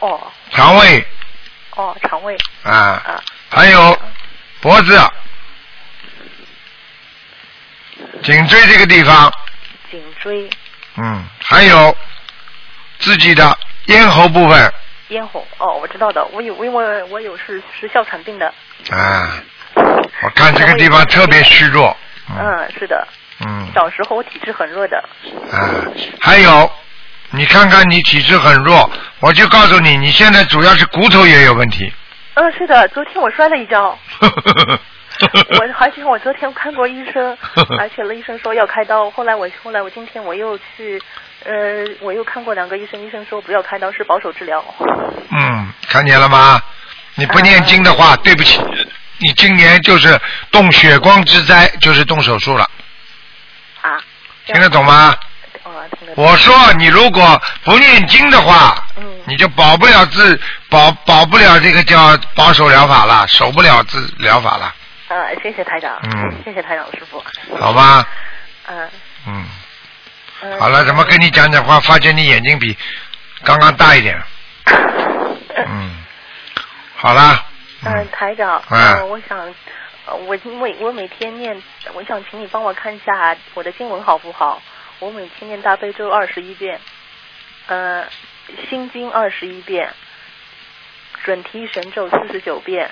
[0.00, 0.20] 哦。
[0.50, 1.06] 肠胃。
[1.76, 2.36] 哦，肠胃。
[2.64, 3.22] 啊，啊。
[3.48, 3.96] 还有
[4.60, 5.00] 脖子、
[8.24, 9.32] 颈椎这个地方，颈
[10.24, 10.48] 椎、
[10.96, 11.94] 嗯，还有
[12.98, 13.56] 自己的
[13.86, 14.72] 咽喉部分，
[15.08, 18.46] 咽喉，哦，我知道的，我有，因为我有是是哮喘病的，
[18.90, 19.34] 啊，
[19.74, 21.94] 我看这个地方特别虚弱。
[22.30, 23.06] 嗯，是的，
[23.44, 24.96] 嗯小时候我体质很弱的，
[25.52, 25.84] 啊，
[26.18, 26.72] 还有，
[27.30, 31.92] 你看看你体质很弱，我就告诉你，你现在主要是骨头也有问题。
[32.32, 33.96] 嗯，是的，昨天我摔了一跤，
[35.58, 37.36] 我而且我昨天看过医生，
[37.78, 41.00] 而且了医生说要开刀，后来我后来我今天我又去，
[41.44, 41.52] 呃，
[42.00, 44.64] 我又看过两个医生，医生说不要开刀，是保守治疗。
[45.30, 46.60] 嗯，看见了吗？
[47.16, 48.60] 你不念经的话，对不起，
[49.18, 52.68] 你今年就是动血光之灾，就是动手术了。
[53.82, 53.98] 啊？
[54.46, 55.14] 听得懂吗？
[56.16, 60.38] 我说你如果不念经的话，嗯你就保不了自
[60.68, 64.72] 保保不了这个叫保守疗法了，守不了自疗法了，
[65.08, 67.22] 呃，谢谢台长，嗯谢谢台长师傅，
[67.58, 68.06] 好吧？
[68.66, 68.90] 嗯
[69.26, 69.46] 嗯，
[70.42, 70.60] 嗯。
[70.60, 72.76] 好了，怎么跟你讲讲话，发觉你眼睛比
[73.44, 74.20] 刚刚大一点。
[75.66, 76.04] 嗯，
[76.96, 77.44] 好啦。
[77.84, 79.38] 嗯，台长，嗯呃我想，
[80.06, 81.60] 呃我因为我每天念，
[81.92, 84.62] 我想请你帮我看一下我的经文好不好？
[85.00, 86.80] 我每天念大悲咒二十一遍，
[87.66, 88.06] 呃，
[88.70, 89.92] 心经二十一遍，
[91.24, 92.90] 准提神咒四十九遍，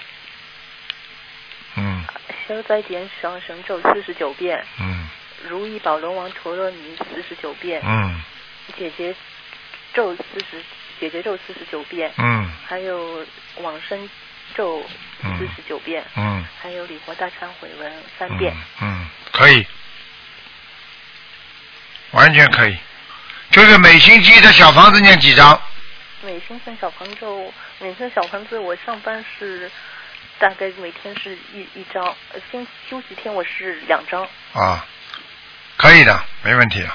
[1.76, 2.04] 嗯。
[2.46, 5.08] 消灾吉祥神咒四十九遍，嗯。
[5.48, 8.20] 如意宝轮王陀罗尼四十九遍，嗯。
[8.76, 9.14] 姐姐
[9.92, 10.62] 咒四十，
[11.00, 12.50] 姐姐咒四十九遍，嗯。
[12.66, 14.08] 还有往生
[14.54, 14.84] 咒
[15.22, 16.04] 嗯四十九遍。
[16.16, 16.44] 嗯。
[16.60, 18.54] 还有礼佛大忏悔文三遍。
[18.80, 19.66] 嗯，可以，
[22.12, 22.76] 完全可以。
[23.50, 25.60] 就是每星期的小房子念几张？
[26.22, 27.26] 每星期小房子，
[27.80, 29.70] 每份小房子我上班是
[30.42, 34.28] 大概每天是一一张，呃星休息天我是两张。
[34.52, 34.84] 啊，
[35.76, 36.88] 可以的，没问题的。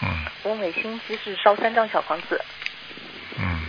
[0.00, 2.40] 嗯我每星期是烧三张小房子。
[3.36, 3.66] 嗯，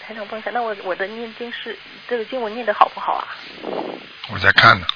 [0.00, 1.78] 台长帮一下，那我我的念经是
[2.08, 3.28] 这个经文念的好不好啊？
[4.30, 4.86] 我在看呢。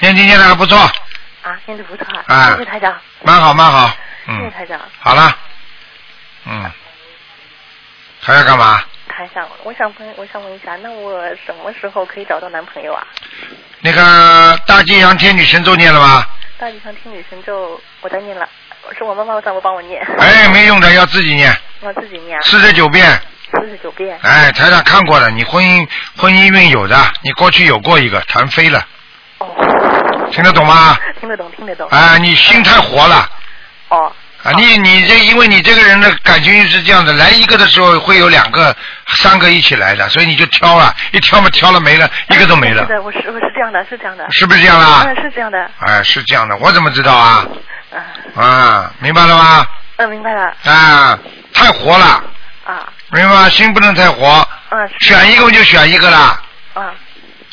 [0.00, 0.78] 念经念的还不错，
[1.42, 3.90] 啊，念的不错啊，啊谢谢台长，蛮好蛮好。
[4.26, 4.80] 嗯，谢谢台长。
[5.00, 5.36] 好了。
[6.44, 6.70] 嗯，
[8.20, 8.82] 还要干嘛？
[9.08, 13.06] 台长，我想问，我想问一下，那我什么时候可以找到男朋友啊？
[13.80, 16.26] 那个大吉祥天女神咒念了吗？
[16.58, 18.48] 大吉祥天女神咒我在念了，
[18.96, 20.04] 是我妈妈让我帮我念。
[20.18, 22.42] 哎，没用的，要自己念，我自己念啊。
[22.44, 23.20] 四十九遍。
[23.60, 24.18] 四十九遍。
[24.22, 28.86] 哎，台长看过了，你婚姻婚姻运有的，你过去有过一个谈飞了，
[29.38, 30.28] 哦。
[30.32, 30.96] 听得懂吗？
[31.20, 31.88] 听得懂，听得懂。
[31.90, 33.28] 啊，你心太活了。
[33.88, 34.12] 哦。
[34.42, 38.74] 啊，你你这因为你这个人的感情是这样的，来一个的时候会有两个、
[39.08, 44.24] 三个一起来的，所以你就挑了，一挑嘛挑了没了，一个都没了是，的，我是我是这样的，是这样的。
[44.30, 45.68] 是不是这样啦嗯，是这样的。
[45.80, 47.44] 哎，是这样的，我怎么知道啊？
[47.90, 49.66] 嗯啊，明白了吗？
[49.96, 50.52] 嗯，明白了。
[50.64, 51.18] 啊，
[51.52, 52.22] 太活了，
[52.64, 53.48] 啊明白吗？
[53.48, 56.40] 心不能太活，嗯选一个就选一个啦。
[56.74, 56.84] 嗯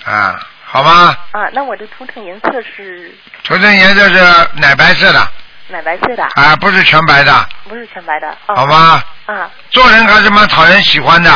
[0.06, 0.40] 啊，
[0.74, 1.15] 好吗？
[1.34, 3.13] 啊，那我的图腾颜色是
[3.43, 5.32] 图腾颜色是奶白色的，
[5.67, 8.28] 奶白色的，啊，不是全白的，不是全白的。
[8.47, 9.03] 哦、好吗？
[9.28, 11.32] 啊做人还是蛮讨人喜欢的，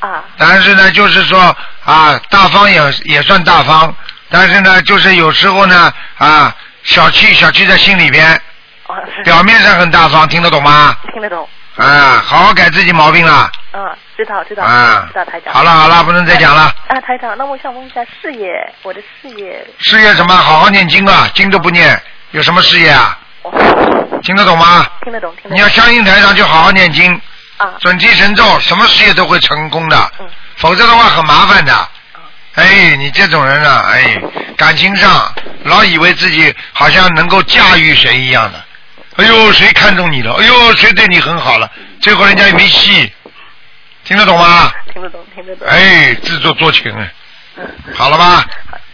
[0.00, 3.94] 啊但是呢，就是说啊，大方也也算大方，
[4.28, 6.52] 但是呢，就是有时候呢啊，
[6.82, 8.34] 小气小气在心里边，
[8.88, 10.96] 哦，表面上很大方，听得懂吗？
[11.12, 11.48] 听得懂。
[11.78, 13.50] 啊，好好改自己毛病啦。
[13.72, 14.64] 嗯，知道知道。
[14.64, 15.54] 啊知道台长。
[15.54, 16.62] 好了好了，不能再讲了。
[16.88, 18.52] 啊，台长，那我想问一下事业，
[18.82, 19.64] 我的事业。
[19.78, 20.34] 事业什么？
[20.34, 22.00] 好好念经啊，经都不念，
[22.32, 23.16] 有什么事业啊？
[24.22, 24.86] 听得懂吗？
[25.04, 25.56] 听得懂，听得懂。
[25.56, 27.14] 你要相信台长，就好好念经。
[27.58, 27.74] 啊。
[27.78, 30.12] 准提神咒，什么事业都会成功的。
[30.18, 30.26] 嗯。
[30.56, 31.88] 否则的话很麻烦的。
[32.56, 34.20] 哎，你这种人啊，哎，
[34.56, 38.64] 感情上老以为自己好像能够驾驭谁一样的。
[39.18, 40.32] 哎呦，谁看中你了？
[40.34, 41.70] 哎呦，谁对你很好了？
[42.00, 43.12] 最后人家也没戏，
[44.04, 44.70] 听得懂吗？
[44.92, 45.66] 听得懂，听得懂。
[45.68, 47.12] 哎，自作多情哎。
[47.56, 47.66] 嗯。
[47.94, 48.44] 好了吧？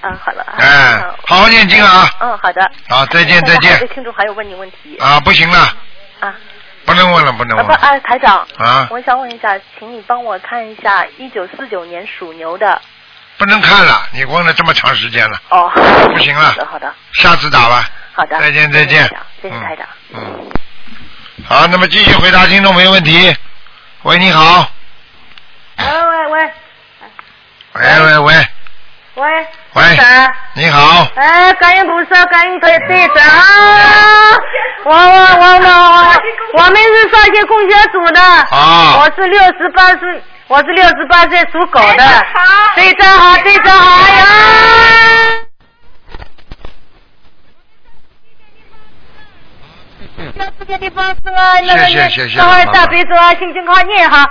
[0.01, 0.43] 啊，好了。
[0.43, 2.11] 啊哎，好好念经啊！
[2.21, 2.71] 嗯，好的。
[2.89, 4.97] 好，再见再见听众还有问你问题。
[4.99, 5.59] 啊，不行了，
[6.21, 6.35] 啊。
[6.87, 7.87] 不能问了，不能啊不，问了。
[7.87, 8.47] 啊，台长。
[8.57, 12.81] 啊我想问一下，请你帮我看一下一九四九年属牛的。
[13.37, 15.71] 不能看了，你问了这么长时间了，哦。
[16.15, 16.95] 不行了好的，好的。
[17.13, 17.85] 下次打吧。
[18.15, 18.41] 好的。
[18.41, 19.03] 再见再见
[19.43, 19.87] 谢谢台长。
[20.15, 20.51] 嗯。
[21.47, 23.37] 好，那么继续回答听众朋友问题。
[24.05, 24.71] 喂，你好。
[25.77, 26.51] 喂喂喂
[27.75, 28.47] 喂喂
[29.15, 29.25] 喂，
[29.73, 29.99] 喂，喂
[30.55, 31.07] 你好。
[31.17, 33.43] 哎，感恩菩萨，感恩队队长啊！
[34.85, 35.69] 我我我我
[36.03, 36.15] 我
[36.55, 42.23] 我们是少些供学组的，啊我是六十八岁，我我是六十八岁属狗的。
[42.77, 44.25] 队长好，队长好哎呀！
[50.17, 50.23] 谢
[51.89, 52.39] 谢谢谢
[52.73, 54.25] 大悲咒啊，心情好念哈。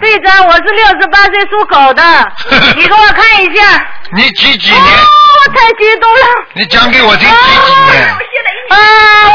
[0.00, 2.02] 队长，我是六十八岁属狗的，
[2.76, 3.84] 你给我看一下。
[4.12, 6.20] 你几几哦年？，我太激动了。
[6.54, 7.40] 你讲给我听，几几
[7.90, 8.02] 年？
[8.70, 8.76] 啊，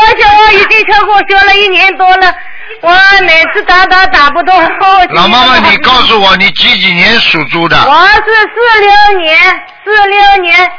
[0.01, 2.33] 我想我已经学过学了一年多了，
[2.81, 2.91] 我
[3.23, 4.55] 每次打打打不动。
[4.57, 7.77] 我老妈妈，你告诉我你几几年属猪的？
[7.85, 9.37] 我是四六年，
[9.83, 10.71] 四六年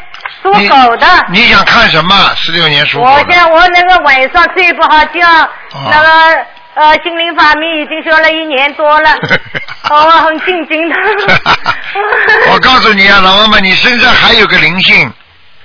[0.43, 1.07] 属狗的。
[1.31, 2.33] 你想看什么？
[2.37, 3.13] 十六年属狗的。
[3.13, 5.49] 我想我那个晚上睡不好觉，
[5.91, 9.11] 那个呃心灵法门已经学了一年多了，
[9.91, 10.95] 哦我很静静的。
[12.53, 15.13] 我告诉你啊，老妈妈，你身上还有个灵性，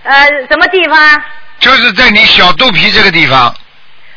[0.03, 1.21] 呃，什么地方？
[1.59, 3.53] 就是在你小肚皮这个地方。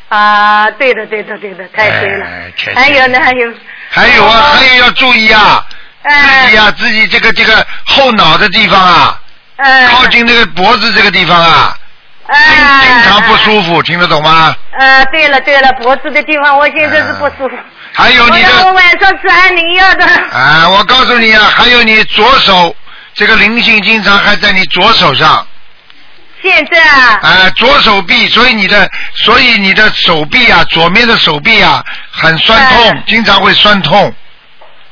[0.09, 2.27] 啊，对的，对的，对的，太对了。
[2.27, 3.53] 哎还有呢，还有。
[3.91, 5.65] 还有啊，还有要注意啊，
[6.03, 9.21] 自哎己啊，自己这个这个后脑的地方啊，
[9.59, 9.87] 哎。
[9.89, 11.77] 靠近那个脖子这个地方啊，
[12.27, 12.37] 哎。
[12.83, 14.57] 经常不舒服，听得懂吗？
[14.79, 17.57] 呃，对了对了，脖子的地方我现在是不舒服。
[17.93, 20.05] 还有你的我，晚上吃安宁药的。
[20.07, 22.75] 啊，我告诉你啊，还有你左手
[23.15, 25.45] 这个灵性经常还在你左手上，
[26.43, 27.19] 现在啊。
[27.23, 34.15] 啊，左手臂，所以你的，所以你的手臂啊，左面的手臂啊，很酸痛，经常会酸痛。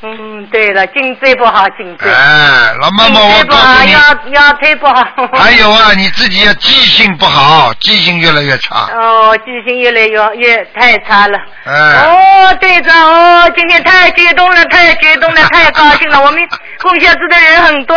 [0.09, 2.09] 嗯，对了，颈椎不好，颈椎。
[2.13, 4.01] 哎，老妈妈，我告诉你，腰
[4.35, 5.05] 腰腿不好。
[5.33, 8.89] 还有啊，你自己要，记性不好，记性越来越差。
[8.95, 11.37] 哦，记性越来越越太差了。
[11.65, 11.73] 哎，
[12.05, 16.21] 哦，队长，哦，今天太激动了，太激动了， 太高兴了。
[16.21, 16.41] 我们
[16.81, 17.97] 供销组的人很多，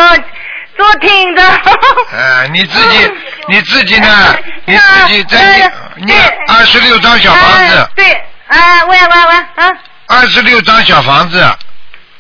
[0.78, 1.44] 都听着。
[2.12, 3.12] 哎，你自己，
[3.50, 4.36] 你自己呢？
[4.66, 8.12] 你自己在念念二十六张小房子哎，对，
[8.48, 9.72] 啊，喂喂喂，啊。
[10.08, 11.40] 二十六张小房子，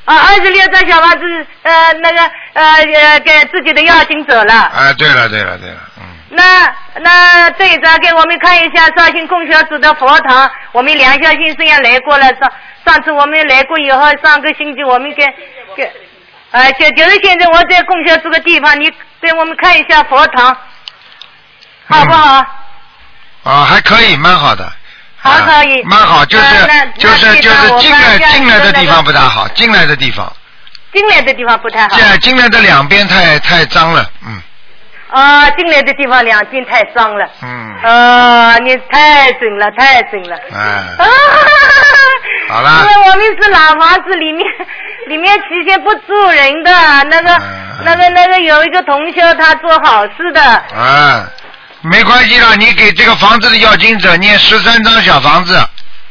[0.09, 4.53] 啊，二十六张小房子，呃，那个，呃呃，给自己的要经走了。
[4.55, 12.25] 啊，对了对了对了，嗯，那那这一张给我们看一下绍兴供销组的佛堂，我们梁孝先生也来过了。
[12.39, 12.51] 上
[12.85, 15.23] 上次我们来过以后，上个星期我们给
[15.75, 15.83] 给，
[16.49, 18.91] 啊，就就是现在我在供销组的地方，你
[19.21, 20.57] 给我们看一下佛堂，
[21.87, 22.45] 好不好？
[23.43, 24.67] 啊，还可以，蛮好的。
[25.21, 25.83] 好可以。
[25.83, 26.45] 蛮好，就是
[26.97, 30.31] 就是就是进来进来的地方不大好，进来的地方，
[30.93, 31.89] 进来的地方不太好。
[31.89, 34.41] 进进来的两边太太脏了，嗯
[35.11, 37.27] 啊，进来的地方两边太脏了。
[37.41, 40.37] 嗯，啊，你太准了，太准了。
[40.53, 40.59] 哎，
[41.03, 41.05] 啊！
[42.47, 44.45] 好了因为我们是老房子，里面
[45.07, 46.71] 里面期间不住人的，
[47.09, 51.25] 那个、嗯那个那个有一个同学他做好事的，啊，
[51.81, 55.55] 没关系了，你给这个房子的要经者念十三张小房子，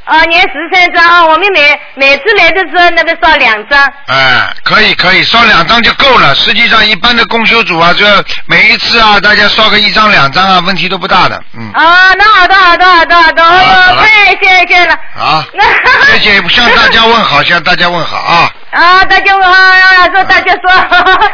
[0.04, 6.34] 啊，念十三张啊，我们每每次来的时候那个烧两张，哎，可以可以，烧两张就够了。
[6.34, 8.06] 实际上，一般的公修组啊，就
[8.46, 11.70] 每一次啊，大家烧个一张两张啊，问题都不大的，嗯。
[11.74, 14.06] 啊，那好的好的好的好的，哎呦，太
[14.42, 14.96] 谢谢了。
[15.14, 15.44] 好，
[16.08, 18.50] 谢谢，向大家问好，向大家问好啊。
[18.70, 20.72] 啊，大家啊，说大家说。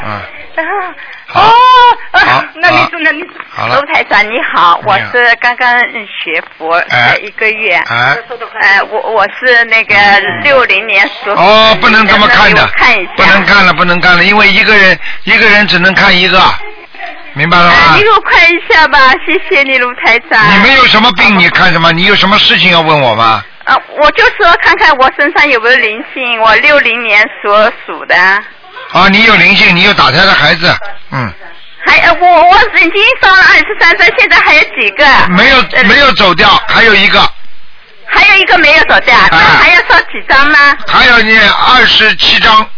[0.05, 0.21] 嗯。
[1.33, 1.53] 哦，
[2.13, 8.17] 好啊那你说，那你卢台长你好，我是刚刚学佛哎呃一个月，哎，
[8.61, 9.95] 呃，我我是那个
[10.43, 12.67] 六零年属哦，不能这么看的。
[12.77, 16.39] 看一下，不能看了，不能看了，因为一个人一个人只能看一个，
[17.33, 18.03] 明白了呃吗你？
[18.03, 20.41] 给我看一下吧，谢谢你卢台长。
[20.55, 21.39] 你们有什么病？
[21.39, 21.91] 你看什么？
[21.93, 23.43] 你有什么事情要问我吗？
[23.65, 28.15] 啊，我就说看看我身上有没有灵性，我六零年所属的，
[28.93, 30.73] 啊，你有灵性，你有打胎的孩子，
[31.11, 31.33] 嗯，
[31.87, 35.05] 还呃我我已经烧了二十三张，现在还有几个？
[35.31, 37.21] 没有呃没有走掉，还有一个，
[38.07, 40.59] 还有一个没有走掉，那啊还要烧几张呢？
[40.87, 42.69] 还有你二十七张，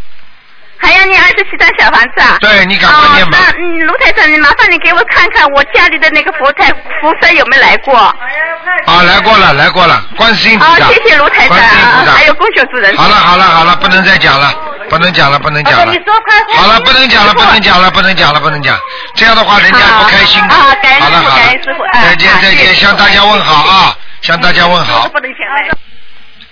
[0.78, 2.36] 还要念二十七张小房子啊？
[2.40, 7.96] 对你赶快念吧哦、那嗯，卢台长，你麻烦你给我看看我家里的那个佛台菩萨有没有来过？
[7.96, 12.96] 啊，来过了，来过了，观世音菩啊，萨，谢谢卢台长，观音菩萨，啊还有供修主人。
[12.96, 14.52] 好了好了好了，不能再讲了，
[14.88, 15.98] 不能讲了，不能讲了你。
[16.04, 16.56] 说快快。
[16.56, 18.78] 好了，不能讲了，不能讲了，不能讲了，不能讲。
[19.14, 25.08] 这样的话，人家不开心啊感恩师傅好了好了感恩师傅，啊再见再见，向大家问好啊，向大家问好。
[25.08, 25.78] 不能讲了。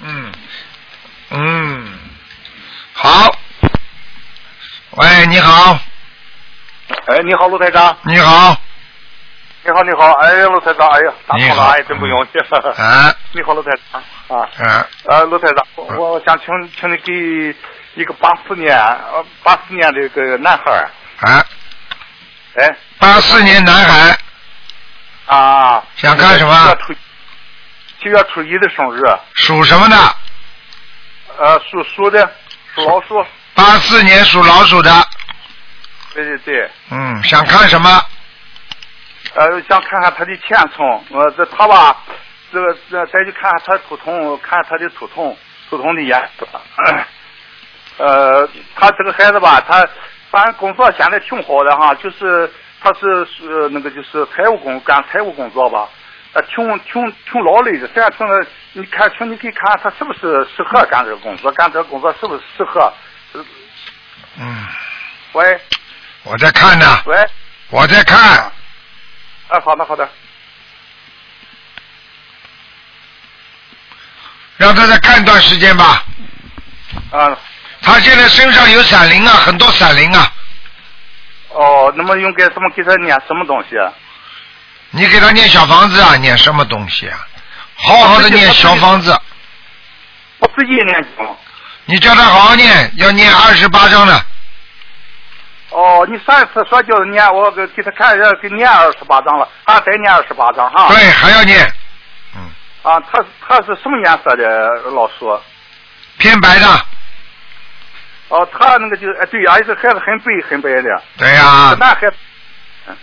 [0.02, 0.32] 嗯
[1.30, 1.98] 嗯，
[2.94, 3.34] 好。
[4.96, 5.76] 喂，你好，
[7.06, 7.96] 哎，你好，陆台长。
[8.02, 8.56] 你好，
[9.64, 12.38] 你好，你好，哎呀，陆台长，哎呀，打通了，哎，真不容易。
[12.80, 13.12] 啊。
[13.32, 14.00] 你好，陆台长。
[14.28, 16.46] 啊，啊，呃，陆台长，我我想请
[16.78, 17.56] 请你给
[18.00, 20.88] 一个八四年呃八四年的一个男孩，
[21.28, 21.44] 啊，
[22.56, 22.76] 哎。
[23.00, 24.16] 八四年男孩，
[25.26, 26.54] 啊，想干什么？
[26.54, 26.94] 七月初
[28.00, 29.00] 七月初一的生日，
[29.34, 29.96] 属什么的？
[31.36, 32.24] 呃，属鼠的，
[32.76, 34.90] 属老鼠，八四年属老鼠的，
[36.12, 37.88] 对对对，嗯，想看什么？
[39.34, 41.96] 呃，想看看他的前程，呃，这他吧，
[42.52, 45.36] 这个这再去看看他图腾，看他的图腾，
[45.70, 46.46] 图腾的颜色。
[47.98, 49.86] 呃，他这个孩子吧，他
[50.30, 52.50] 反正工作现在挺好的哈，就是
[52.80, 55.88] 他是是那个就是财务工干财务工作吧，
[56.32, 57.86] 呃，挺挺挺劳累的。
[57.88, 62.92] 这样听着，你看，请你可以看看他是不是适合干这个工作，干这个工作是不是适合？
[63.34, 63.44] 呃
[64.38, 64.66] 嗯，
[65.32, 65.60] 喂。
[66.22, 67.14] 我在看呢，喂，
[67.68, 68.50] 我在看，
[69.48, 70.08] 哎，好的好的，
[74.56, 76.02] 让他再看一段时间吧。
[77.10, 77.38] 啊，
[77.82, 80.32] 他现在身上有闪灵啊，很多闪灵啊，
[81.50, 83.92] 哦，那么应该什么给他念什么东西啊？
[84.90, 87.18] 你给他念小房子啊，念什么东西啊？
[87.76, 89.14] 好好的念小房子，
[90.38, 91.36] 我自己念经。
[91.86, 94.24] 你叫他好好念，要念二十八章的。
[95.70, 100.88] 哦，你上一次说叫念，我给给他看一下，给念二十八章了，还得念二十八章哈。
[100.88, 101.66] 对，还要念。
[102.36, 102.48] 嗯
[102.82, 105.40] 啊，他他是什么颜色的老鼠？
[106.18, 106.66] 偏白的。
[108.28, 111.02] 哦，他那个就哎对，而且孩子很白很白的。
[111.18, 112.14] 对呀是男孩子。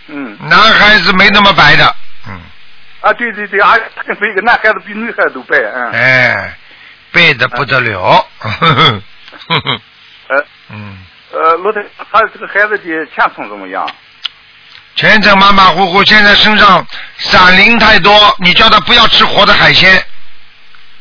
[0.06, 0.36] 嗯。
[0.48, 1.84] 男孩子没那么白的，
[2.28, 2.40] 嗯
[3.00, 5.90] 啊，对对对，而且他跟一个男孩子比女孩子都白，嗯。
[5.92, 6.56] 哎，
[7.12, 8.26] 白的不得了。
[8.40, 9.02] 呃
[10.70, 10.98] 嗯，
[11.30, 13.86] 呃，罗太，他这个孩子的前程怎么样？
[14.94, 16.86] 前程马马虎虎，现在身上
[17.18, 19.94] 闪灵太多，你叫他不要吃活的海鲜。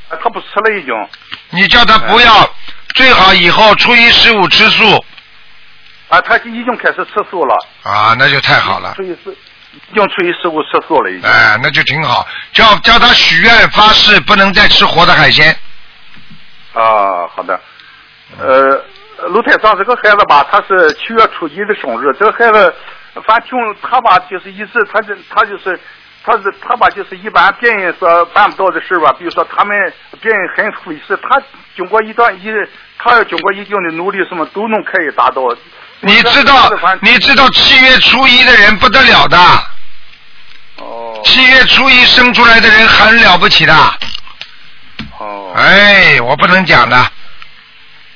[0.10, 0.94] 啊，他不吃了已经。
[1.50, 2.50] 你叫他不要，
[2.96, 5.06] 最好以后初一十五吃素。
[6.10, 7.56] 啊，他已经开始吃素了。
[7.84, 8.94] 啊，那就太好了。
[8.96, 9.32] 初一十，
[9.72, 11.30] 已经初一十五吃素了已经。
[11.30, 12.28] 哎，那就挺好。
[12.54, 15.58] 叫叫他许愿发誓，不能再吃活的海鲜。
[16.74, 17.60] 啊，好的。
[18.40, 18.82] 呃，
[19.28, 22.14] 卢台长这个孩子吧，他是七月初一的生日。
[22.18, 22.74] 这个孩子，
[23.28, 25.78] 反正挺他吧，就是一直他这他就是
[26.24, 29.76] 他是他吧，就是一般别人说办不到的事吧，比如说他们
[30.22, 31.42] 别人很费事，他
[31.76, 32.50] 经过一段一
[32.98, 35.42] 他要经过一定的努力，什么都能可以达到。
[36.00, 39.38] 你知道，你知道七月初一的人不得了的。
[40.78, 41.22] 哦。
[41.26, 43.74] 七月初一生出来的人很了不起的。
[45.20, 45.54] 哦。
[45.56, 47.12] 哎，我不能讲的。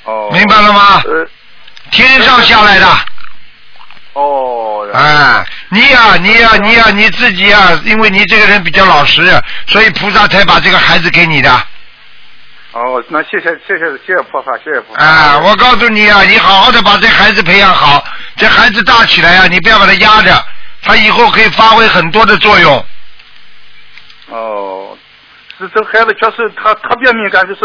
[0.04, 0.30] 哦。
[0.32, 1.02] 明白了吗？
[1.04, 1.28] 呃。
[1.90, 2.86] 天上下来的。
[4.14, 4.88] 哦。
[4.94, 9.22] 哎，你呀、你呀、你呀、你自己呀、因为你这个人比较老实，
[9.66, 11.50] 所以菩萨才把这个孩子给你的。
[12.72, 15.04] 哦，那谢谢谢谢谢谢菩萨，谢谢菩萨。
[15.04, 18.04] 啊，我告诉你啊，你好好的把这孩子培养好，
[18.36, 20.44] 这孩子大起来啊，你不要把他压着，
[20.82, 22.86] 他以后可以发挥很多的作用。
[24.28, 24.96] 哦，
[25.58, 27.60] 是这孩子确实他特别敏感，就是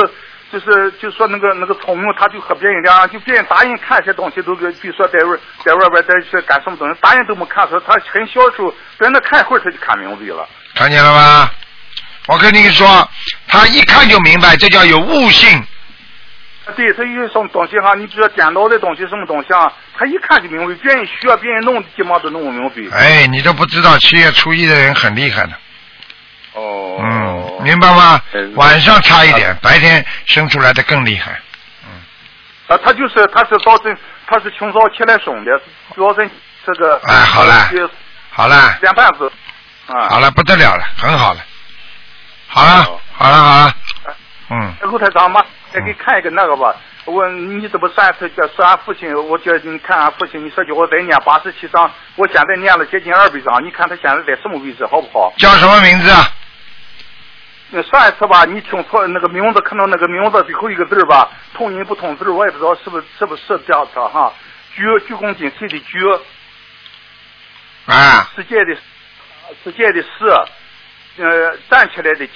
[0.52, 10.48] 就是就说那个那个聪明，他就和别人俩，就别人大人看些东西都给，比如说在外在外边在去干什么东西，大人都没看出来，他很小的时候在那看一会儿他就看明白了。
[10.76, 11.50] 看见了吗？
[12.28, 13.10] 我跟你说，
[13.48, 15.62] 他一看就明白，这叫有悟性。
[16.76, 22.96] 对，他有什么东西哈，你比如说电脑的东西什么东西啊，他一看就明白，别人学别人弄，基本上都弄不明白。
[22.96, 25.52] 哎，你都不知道，七月初一的人很厉害的。
[26.54, 27.00] 哦。
[27.02, 27.21] 嗯，
[27.64, 28.22] 明白吗？
[28.56, 31.40] 晚上差一点，白天生出来的更厉害。
[31.86, 31.90] 嗯
[32.68, 33.98] 啊，他就是他是早晨
[34.28, 35.62] 他是清早起来生的，
[35.96, 36.30] 早晨
[36.66, 37.00] 这个。
[37.06, 37.90] 哎，好了呃
[38.32, 39.32] 好了，两半子。
[39.88, 40.10] 啊。
[40.10, 41.40] 好了，不得了了，很好了。
[42.48, 42.84] 好了，
[43.14, 43.76] 好了，好了。
[44.50, 46.76] 嗯，卢台长嘛，再给看一个那个吧。
[47.06, 55.34] 我你这不上一次叫是俺父亲，我叫你看俺父亲，你说叫我再念八十七章，我现在念了接近二百章，你看他现在在什么位置，好不好？
[55.38, 56.24] 叫什么名字啊？
[57.74, 64.34] 那上一次吧，你听错那个名字，看到那个名字最后一个字儿吧，同音不同字儿，我也不知道是不是是不是这样子哈。
[64.76, 66.00] 鞠鞠躬尽瘁的鞠，
[67.86, 68.76] 啊，世界的
[69.64, 72.34] 世界的世，呃，站起来的起，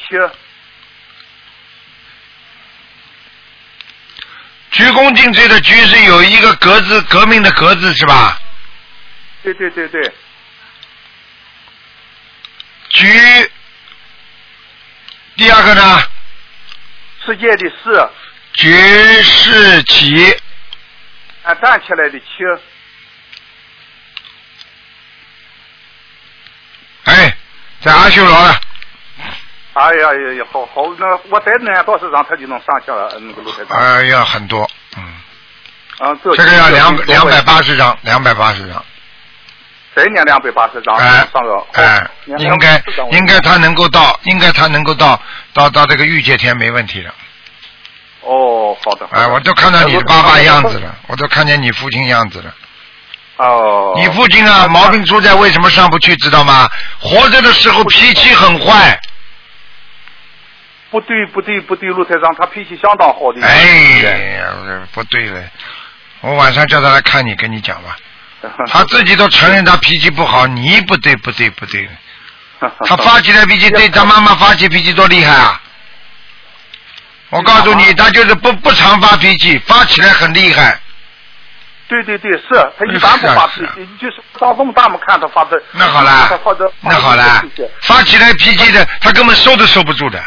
[4.72, 8.40] 鞠躬尽瘁的鞠是有一个革字，革命的革字是吧？
[9.44, 10.02] 对对对对，
[12.90, 13.08] 鞠，
[15.38, 16.04] 第二个呢？
[17.26, 18.10] 世界的世，
[18.54, 18.72] 举
[19.24, 20.32] 世起，
[21.44, 22.26] 啊，站起来的起，
[27.06, 27.36] 哎，
[27.82, 28.62] 在阿修罗了。
[29.74, 33.78] 哎呀呀呀，好好，那我再念多少张他就能上去了，那个卢台长。
[33.78, 35.04] 哎呀，很多，嗯
[35.98, 38.86] 啊，这个要两两百八十张，两百八十张。
[39.96, 41.66] 再念两百八十张，哎上个。
[41.74, 45.20] 哎，应该应该他能够到，应该他能够到
[45.54, 47.10] 到到这个御界天没问题的。
[48.22, 49.08] 哦，好的。
[49.08, 52.54] 好的哎，我都看到你的爸爸样子了，我都看见你父亲样子了。
[53.38, 53.94] 哦。
[53.96, 56.70] 你父亲啊，毛病出在为什么上不去，知道吗？
[57.00, 59.00] 活着的时候脾气很坏。
[60.92, 63.46] 不对，不对，不对，陆台长，他脾气相当好的。
[63.46, 63.64] 哎
[64.40, 64.54] 呀，
[64.94, 65.42] 不对了，
[66.22, 67.96] 我晚上叫他来看你，跟你讲吧。
[68.72, 71.90] 他自己都承认他脾气不好，你不对，不对，不对。
[72.88, 75.62] 他发起来脾气，对他妈妈发起脾气多厉害啊！
[77.30, 80.80] 我告诉你，他就是不不常发脾气，发起来很厉害。
[81.88, 82.48] 对对对，是
[82.80, 85.62] 他一般不发脾气，就是发这么大嘛看他发的。
[85.74, 87.44] 那好啦他发的那好啦，
[87.82, 90.24] 发起来脾气的，他根本收都收不住的。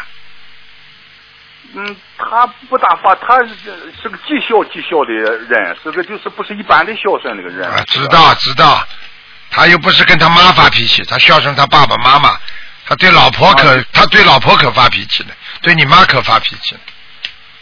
[1.75, 3.49] 嗯，他不大发，他是
[4.01, 7.69] 是个极孝极孝的人，是个就是不是一般的孝顺那个人。
[7.69, 8.83] 啊，知道知道，
[9.51, 12.37] 他又不是跟他妈发脾气，他孝顺他爸爸妈妈，
[12.85, 15.29] 他对老婆可、他对老婆可发脾气了，
[15.61, 16.81] 对你妈可发脾气了。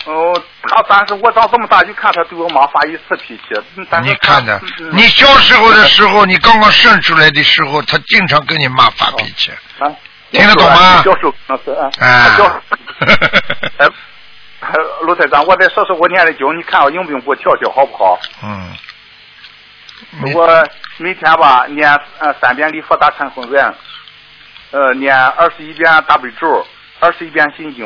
[0.06, 3.44] 哦，他但是我长这么大就看他对我妈发一次脾气，
[3.76, 9.92] 嗯但是你看着嗯，你小时候的时候，你刚刚生出来的时候，他经常跟你妈发脾气，啊，
[10.32, 11.02] 听得懂吗？
[11.04, 12.38] 教授那是啊，啊。
[12.38, 13.08] 教哎，
[13.78, 13.88] 哎
[15.04, 18.20] 卢台长，我再说说我念的经，你看我用不用给我调调好不好？
[18.44, 18.74] 嗯，
[20.34, 20.68] 我
[20.98, 23.76] 每天吧念呃三遍礼佛大忏悔文，
[24.72, 26.66] 呃念二十一遍大悲咒，
[27.00, 27.86] 二十一遍心经，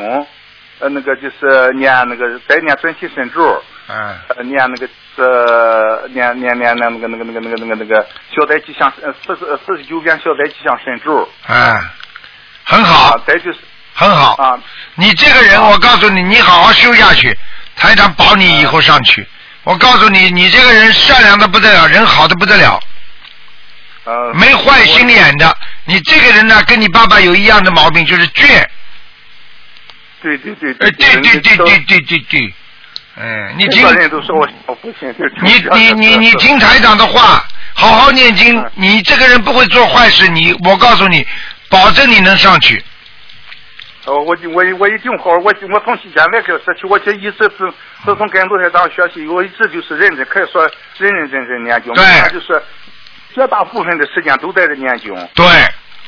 [0.78, 11.92] 呃那个就是念那个再念准提神咒，嗯，呃念那个呃念念念那个那个那个那个那个那个消灾吉祥呃四十四十九遍消灾吉祥神咒，啊，
[12.64, 13.58] 很好，再就是
[13.94, 14.34] 很好。
[14.34, 14.58] 啊，
[14.94, 17.36] 你这个人，我告诉你，你好好修下去，
[17.76, 19.26] 台长保你以后上去。
[19.64, 22.80] 我告诉你，你这个人善良的不得了，人好的不得了，
[24.04, 25.56] 呃没坏心眼的。
[25.84, 28.66] 你这个人呢，跟你爸爸有一样的毛病，就是倔。
[30.20, 32.54] 对对对哎，对对对对对对对，
[33.16, 33.84] 嗯，你听
[35.42, 38.64] 你你你你听台长的话，好好念经。
[38.74, 41.26] 你这个人不会做坏事，你我告诉你，
[41.68, 42.84] 保证你能上去。
[44.04, 47.72] 哦，我我我一定好，我我从现在开始起，我这一直是
[48.04, 51.94] 自从跟陆台长学习，我一直就是认真，可以说认认真真念经。
[51.94, 52.60] 对他就是
[53.32, 55.14] 绝大部分的时间都在这念经。
[55.36, 55.46] 对，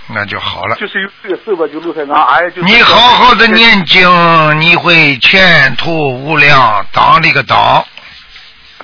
[0.09, 0.74] 那就好了。
[0.74, 5.92] 就是有这个事吧，就陆台长，哎，就是你好好的念经，你会前途
[6.24, 7.86] 无量，当了个当。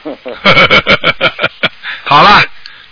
[2.07, 2.43] 好了，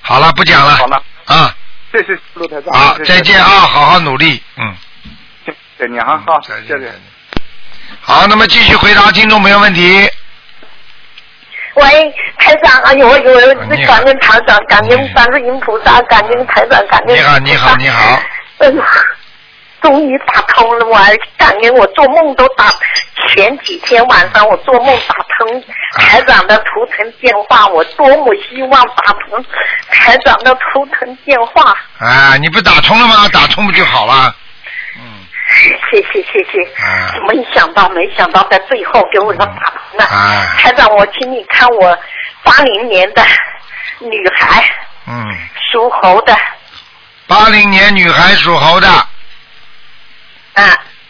[0.01, 0.75] 好了，不讲了。
[0.75, 1.55] 好了啊，
[1.93, 2.75] 谢谢陆台长。
[2.75, 4.75] 好，再见啊，好好努力，嗯。
[5.79, 6.93] 再见哈，好，谢谢。
[8.01, 10.11] 好，那么继续回答听众朋友问题。
[11.75, 17.17] 喂，台长，哎呦，哎呦，你好感恩台长，感恩观世音菩萨，感恩台长，感恩。
[17.17, 18.23] 你好，你好，你好。
[18.59, 18.83] 嗯，
[19.81, 22.75] 终于打通了，我还感恩我做梦都打。
[23.29, 25.65] 前几天晚上我做梦打通
[25.95, 29.45] 台长的图腾电话，我多么希望打通
[29.89, 31.77] 台长的图腾电话。
[32.01, 33.29] 啊，你不打通了吗？
[33.33, 34.35] 打通不就好了？
[35.91, 40.05] 谢谢谢谢，啊没想到没想到在最后给我打通了。
[40.05, 41.99] 啊台长，我请你看我
[42.43, 43.23] 八零年的
[44.01, 44.63] 女孩，
[45.07, 45.37] 嗯，
[45.73, 46.37] 属猴的，
[47.27, 48.89] 八零年女孩属猴的。
[48.89, 50.65] 啊。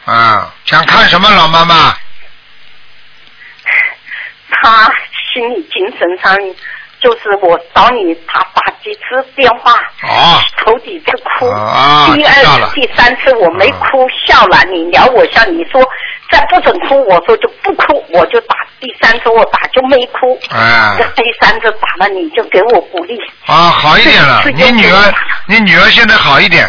[0.04, 1.94] 啊，想看什么老妈妈？
[4.50, 4.90] 她
[5.34, 6.34] 心理精神上，
[7.00, 9.72] 就是我找你打打几次电话，
[10.02, 15.80] 哦，头几次哭，啊第二次、第三次我没哭，笑了，你聊我笑，你说
[16.30, 24.42] 再不准哭，我说就不哭，我就打，第三次我打就没哭，啊这第三次打了你就给我鼓励，啊，好一点了。
[24.42, 25.14] 是你女儿，
[25.46, 26.66] 你女儿现在好一点，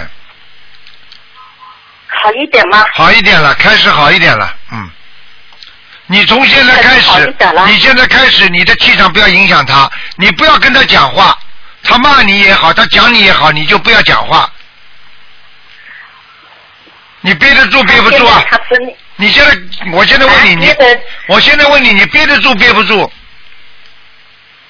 [2.08, 2.86] 好一点吗？
[2.94, 4.90] 好一点了，开始好一点了，嗯。
[6.12, 7.36] 你从现在开开始
[7.68, 11.38] 你现在开始，你的气场不要影响他，你不要跟他讲话，
[11.84, 14.52] 他骂你也好，他讲你也好，你就不要讲话。
[17.22, 18.44] 你憋得住憋不住啊？
[18.80, 19.56] 你你现在，
[19.94, 20.76] 我现在问你，你
[21.28, 23.08] 我现在问你，你憋得住憋不住？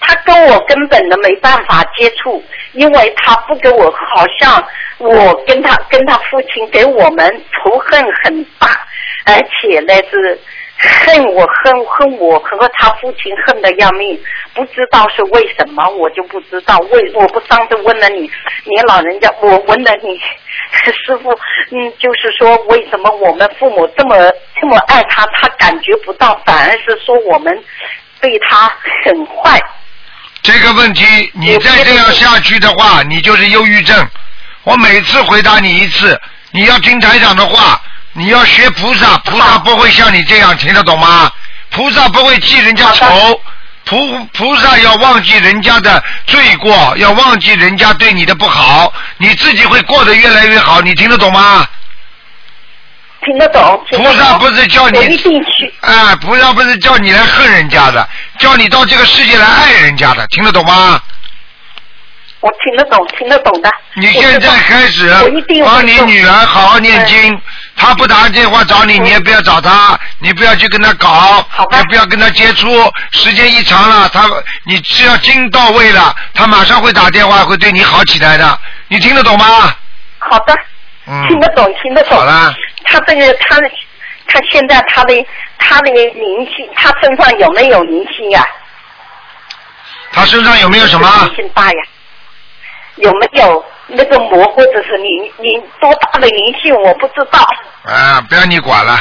[0.02, 4.62] 他跟我根本的没办法接触，因为他不跟我，好像
[4.98, 8.68] 我跟他跟他父亲给我们仇恨很大，
[9.24, 10.38] 而且呢是
[10.80, 14.18] 恨我恨恨我和他父亲恨的要命，
[14.54, 20.18] 不知道是为什么，我就不知道为我不上次问了你，你老人家我问了你
[21.06, 21.32] 师傅，
[21.72, 24.16] 嗯，就是说为什么我们父母这么
[24.60, 27.64] 这么爱他，他感觉不到，反而是说我们
[28.22, 28.72] 对他
[29.04, 29.62] 很坏。
[30.42, 31.04] 这个问题，
[31.34, 34.08] 你再这样下去的话，你就是忧郁症。
[34.64, 36.20] 我每次回答你一次，
[36.52, 37.82] 你要听台长的话，
[38.20, 41.32] 你要学菩萨，菩萨不会像你这样，听得懂吗？
[41.70, 43.42] 菩萨不会记人家仇，
[43.86, 50.82] 菩菩萨要忘记人家的罪过，要忘记人家对你的不好，你自己会过得越来越好。
[50.82, 51.66] 你听得懂吗？
[53.24, 53.82] 听得懂。
[53.90, 55.00] 得懂菩萨不是叫你。
[55.80, 58.06] 啊，菩萨不是叫你来恨人家的，
[58.38, 61.02] 叫你到这个世界来爱人家的，听得懂吗？
[62.42, 63.70] 我听得懂，听得懂的。
[63.96, 67.42] 你现在开始我一定帮你女儿好好念经，
[67.76, 72.68] 她不打电话找你，你也不要找她，你不要去跟她搞，也不要跟她接触，
[73.12, 74.30] 时间一长了，她
[74.66, 79.74] 你只要经到位了，她马上会打电话，会对你好起来的，你听得懂吗？
[80.20, 80.56] 好的，
[81.08, 82.18] 嗯，听得懂，听得懂。
[82.18, 83.70] 好了，他这个他的
[84.28, 85.26] 他现在他的
[85.58, 88.48] 他的灵性，他身上有没有灵性呀？
[90.12, 91.08] 她身上有没有什么？
[91.26, 91.84] 灵性大呀？
[93.02, 96.76] 有没有那个魔或者是灵灵多大的灵性？
[96.76, 97.40] 我不知道。
[97.84, 99.00] 啊，不要你管了，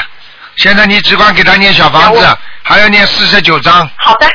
[0.55, 3.89] 现在你只管给他念小房子，还要念四十九章。
[3.95, 4.27] 好的。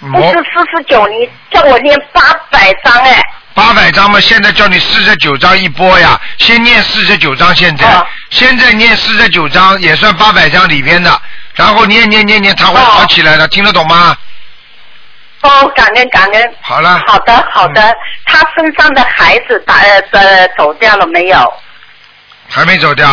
[0.00, 3.22] 不是四十九，你叫我念八百章哎。
[3.52, 11.20] 八百章嘛，现在叫你四十九章一波呀，先念四十九章，现在、啊现在念四十九章也算八百章里边的，
[11.54, 14.16] 然后念念念念，它会好起来的，听得懂吗？
[15.42, 16.54] 哦，感恩感恩。
[16.60, 21.52] 好了，好的好的，他身上的孩子打呃呃走掉了没有？
[22.48, 23.08] 还没走掉，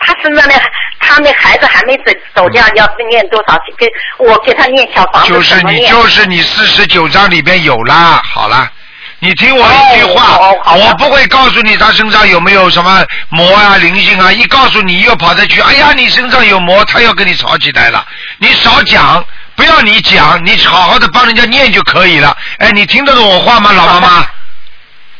[0.00, 0.54] 他身上的
[0.98, 3.56] 他那孩子还没走走掉，要念多少？
[3.78, 3.86] 给
[4.18, 5.86] 我给他念小房子就是你？
[5.86, 8.70] 就是你四十九章里边有啦，好了。
[9.18, 18.06] 你听我一句话，哦我不会告诉你他身上有没有什么魔啊、灵性啊，一告诉你又跑着去，哎呀，你身上有魔，他又跟你吵起来了。
[18.38, 19.24] 你少讲，
[19.56, 22.36] 不要你讲，你好好的帮人家念就可以了。
[22.58, 24.26] 哎，你听得懂我话吗，老妈妈？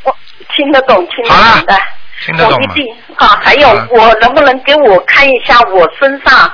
[0.04, 0.16] 我
[0.54, 1.82] 听得懂，听得懂的。
[2.24, 2.74] 听得懂吗我一？
[2.74, 6.50] 定啊，还有我能不能给我看一下我身上，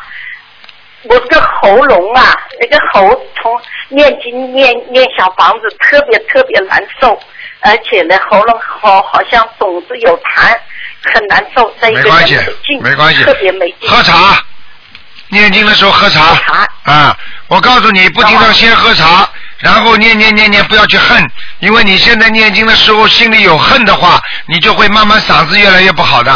[1.03, 3.09] 我这个喉咙啊，那个喉
[3.41, 7.19] 从念经念念小房子特别特别难受，
[7.61, 10.57] 而且呢喉咙好好像总是有痰，
[11.15, 12.37] 很难受，在一个没关系
[12.81, 13.89] 没关系特别没劲。
[13.89, 14.45] 喝茶，
[15.33, 16.37] 念经的时候喝茶。
[16.85, 17.17] 啊，
[17.49, 19.27] 我告诉你，不经常先喝茶，
[19.59, 21.27] 然后念念念念，不要去恨，
[21.61, 26.33] 因为你现在念经的时候心里有恨的话，你就会慢慢嗓子越来越不好的。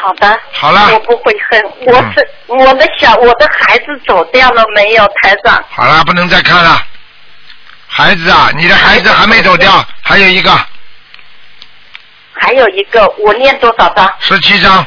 [0.00, 1.62] 好的，好了我不会恨。
[1.86, 5.62] 我是、我的小我的孩子走掉了没有，台长？
[5.70, 6.82] 好了，不能再看了。
[7.86, 10.50] 孩子啊，你的孩子还没走掉，还有一个
[12.32, 14.10] 还有一个，我念多少张？
[14.18, 14.86] 十七张。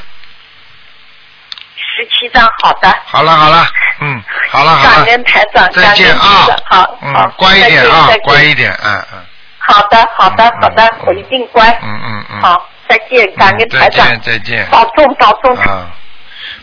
[1.98, 2.96] 十七张，好的。
[3.06, 3.66] 好了好了，
[4.02, 6.20] 嗯，好了好了，感恩台长，再见啊。
[6.66, 9.26] 好，好嗯，，乖一点啊乖一点，嗯嗯。
[9.58, 11.68] 好的，好的，好的，我一定乖。
[11.82, 12.42] 嗯嗯嗯。
[12.42, 14.68] 好，再见，感恩台长，再见再见。
[14.70, 15.56] 保重保重。
[15.58, 15.90] 啊，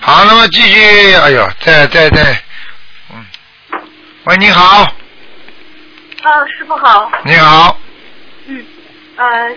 [0.00, 2.22] 好，那么继续，哎呦，再再再，
[3.12, 3.26] 嗯，
[4.26, 4.86] 喂，你好，啊，
[6.56, 7.10] 师傅好。
[7.24, 7.76] 你好，
[8.46, 8.64] 嗯，
[9.16, 9.50] 呃，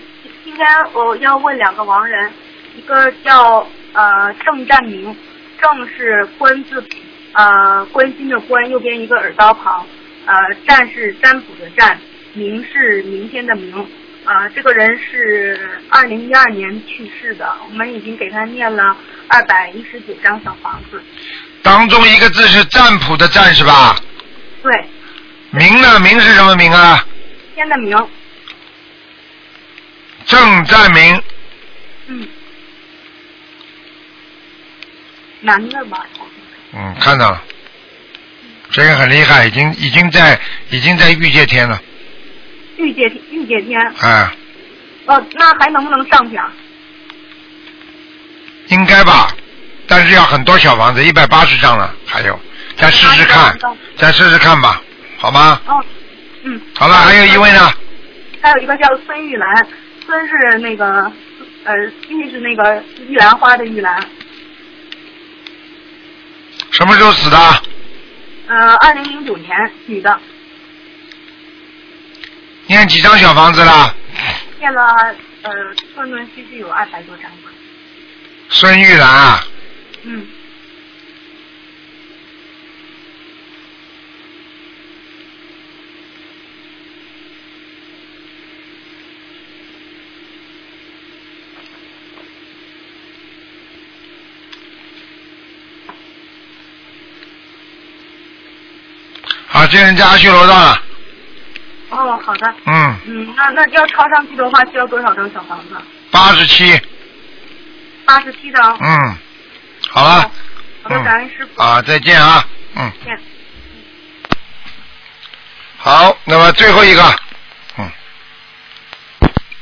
[0.43, 2.34] 今天我要问两个亡人，
[2.75, 5.15] 一个叫呃郑占明，
[5.62, 6.84] 郑是关字，
[7.34, 9.86] 呃关心的关，右边一个耳刀旁，
[10.26, 10.34] 呃
[10.68, 11.99] 占是占卜的占，
[12.34, 13.88] 明是明天的明。
[14.26, 18.97] 呃，这个人是二零一二年去世的，我们已经给他念了
[19.30, 21.01] 二百一十九张小房子。
[21.64, 23.95] 当中一个字是占卜的占是吧？
[24.62, 24.86] 对，
[25.51, 25.97] 明呢？
[26.01, 27.05] 明是什么明啊？
[27.55, 27.95] 天的明，
[30.26, 31.24] 正占明，
[32.08, 32.28] 嗯，
[35.48, 36.06] 男的吧？
[36.74, 37.41] 嗯，看到了，
[38.70, 40.38] 这个很厉害，已经已经在
[40.70, 41.82] 已经在御界天了，
[42.76, 43.80] 御界御界天。
[44.02, 44.30] 哎，
[45.06, 46.52] 哦，那还能不能上去啊？
[48.68, 49.32] 应该吧？
[49.88, 52.38] 但是要很多小房子，一百八十张了，还有，
[52.76, 53.58] 再试试看，
[53.95, 54.82] 再试试看吧，
[55.18, 55.62] 好吗？
[55.66, 55.82] 哦，
[56.43, 56.60] 嗯。
[56.78, 57.72] 好了，还有一位呢，
[58.41, 59.68] 还有一个叫孙玉兰，
[60.06, 61.10] 孙是那个
[61.64, 61.74] 呃，
[62.10, 63.98] 玉是那个玉兰花的玉兰。
[66.78, 67.38] 什么时候死的？
[68.45, 69.49] 呃，二零零九年，
[69.88, 70.19] 女的，
[72.67, 73.95] 念几张小房子了？
[74.59, 74.86] 念了
[75.41, 75.51] 呃
[75.95, 77.49] 断断续续有二百多张吧。
[78.49, 79.43] 孙玉兰啊，
[80.03, 80.28] 嗯。
[99.49, 100.82] 好，这人家阿修罗道了，
[101.89, 102.53] 哦，好的。
[102.65, 105.76] 嗯，嗯，那那要抄上去的话，需要多少张小房子？
[106.11, 106.80] 八十七，
[108.05, 108.78] 八十七张。
[108.80, 109.18] 嗯，
[109.89, 110.32] 好了，
[110.84, 111.61] 好的，感恩师傅。
[111.61, 112.45] 啊，再见啊，
[112.76, 113.20] 嗯，见。
[115.78, 117.15] 好，那么最后一个，
[117.78, 117.91] 嗯，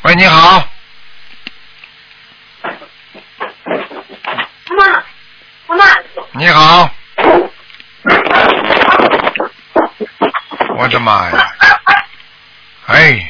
[0.03, 0.68] 喂，你好，
[4.70, 5.03] 妈妈，
[5.68, 5.86] 妈妈，
[6.34, 6.89] 你好，
[10.78, 11.52] 我的妈呀，
[12.88, 13.30] 哎，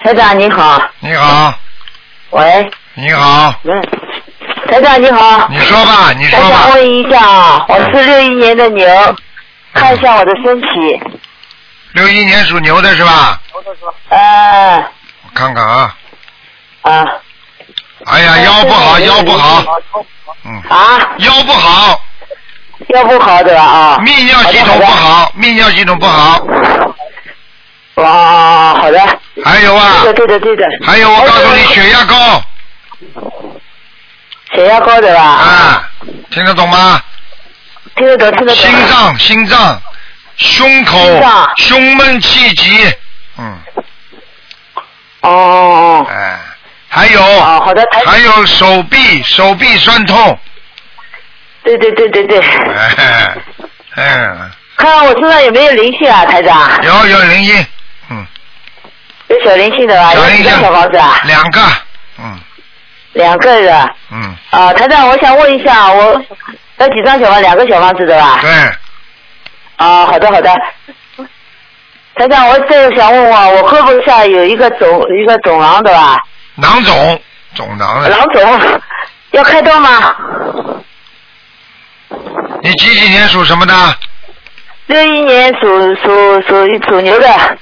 [0.00, 1.54] 台长你好，你好，
[2.30, 3.82] 喂，你好，嗯，
[4.70, 8.86] 台长你好，你说吧，你说台长吧，问一下啊，我是六一年的牛，
[9.72, 10.68] 看一下我的身体，
[11.92, 13.40] 六一年属牛的是吧？
[14.10, 14.76] 哎，
[15.24, 15.94] 我看看啊，
[16.82, 17.04] 啊，
[18.06, 19.64] 哎呀，腰不好，腰不好，
[20.44, 22.00] 嗯，啊，腰不好，
[22.88, 23.62] 腰不好对吧？
[23.62, 26.40] 啊，泌尿系统不好，泌尿系统不好，
[27.94, 29.00] 哇，好的，
[29.44, 32.42] 还有啊，对的对的对的，还有我告诉你，血压高，
[34.54, 35.22] 血压高的吧？
[35.22, 35.90] 啊，
[36.30, 37.00] 听得懂吗？
[37.96, 38.62] 听得懂听得懂。
[38.62, 39.82] 心脏，心脏，
[40.36, 40.98] 胸口，
[41.56, 42.94] 胸闷气急，
[43.38, 43.58] 嗯，
[45.22, 46.38] 哦哦哦，哎，
[46.88, 50.38] 还有，啊好的还有手臂，手臂酸痛，
[51.76, 52.40] 对对对对对，
[52.74, 53.34] 哎，
[53.96, 56.70] 嗯，看看我身上有没有灵性啊，台长？
[56.82, 57.66] 有有灵性，
[59.28, 60.14] 有小灵性的吧？
[60.14, 61.20] 有几张小房子啊？
[61.24, 61.60] 两个，
[62.18, 62.40] 嗯
[63.12, 63.94] 两个的。
[64.10, 66.22] 嗯，啊，台长，我想问一下，我
[66.78, 67.40] 有几张小房？
[67.42, 68.38] 两个小房子的吧？
[68.40, 68.50] 对，
[69.76, 70.54] 啊，好的好的。
[72.14, 74.88] 台长，我这个想问问，我胳膊下有一个肿
[75.20, 76.16] 一个肿囊的吧？
[76.54, 77.20] 囊肿，
[77.54, 78.80] 肿囊的，囊肿，
[79.32, 80.14] 要开刀吗？
[82.62, 83.98] 你几几年属什么的？
[84.86, 87.58] 六一年属属属属牛的。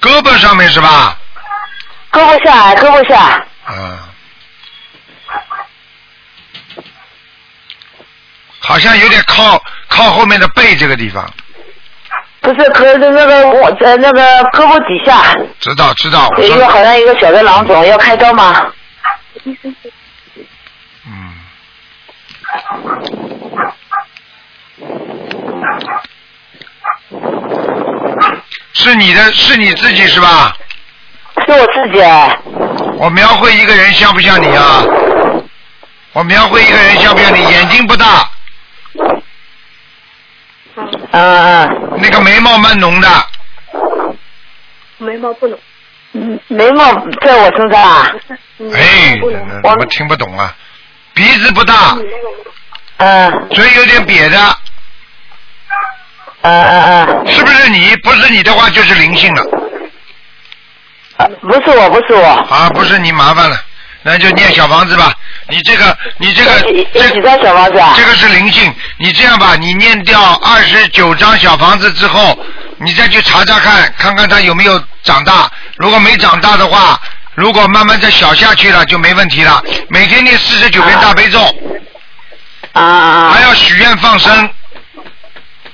[0.00, 1.18] 胳膊上面是吧？
[2.12, 3.46] 胳膊下，胳膊下。
[3.68, 3.98] 嗯。
[8.60, 11.28] 好像有点靠靠后面的背这个地方，
[12.40, 14.22] 不是，可是那个我呃那个
[14.52, 15.22] 胳膊底下
[15.58, 16.28] 知道知道。
[16.38, 18.72] 一个好像一个小的囊肿，要开刀吗？
[19.44, 21.34] 嗯
[28.72, 30.56] 是你的，是你自己是吧？
[31.46, 32.02] 是我自己。
[32.98, 34.82] 我描绘一个人像不像你啊？
[36.12, 37.40] 我描绘一个人像不像你？
[37.52, 38.30] 眼睛不大，
[41.12, 41.98] 嗯嗯。
[41.98, 43.08] 那个眉毛蛮浓的，
[44.98, 45.58] 眉毛不浓。
[46.12, 46.84] 嗯，眉毛
[47.22, 48.10] 在我身上啊。
[48.74, 49.18] 哎，
[49.62, 50.54] 我们听不懂啊。
[51.14, 51.96] 鼻子不大，
[52.98, 53.48] 嗯。
[53.50, 54.56] 嘴有点瘪的。
[56.42, 57.26] 嗯嗯嗯。
[57.32, 57.94] 是不是你？
[58.02, 59.44] 不是你的话就是灵性了。
[61.42, 62.26] 不是我，不是我。
[62.26, 63.56] 啊，不是你麻烦了，
[64.02, 65.12] 那就念小房子吧。
[65.48, 66.60] 你这个，你这个，
[66.94, 67.92] 这几张小房子啊？
[67.96, 68.74] 这个是灵性。
[68.98, 72.38] 你这样吧，你念掉二十九张小房子之后，
[72.78, 75.50] 你再去查查看，看看它有没有长大。
[75.76, 77.00] 如果没长大的话，
[77.34, 79.62] 如果慢慢再小下去了，就没问题了。
[79.88, 81.40] 每天念四十九遍大悲咒。
[82.72, 84.50] 啊啊还要许愿放生。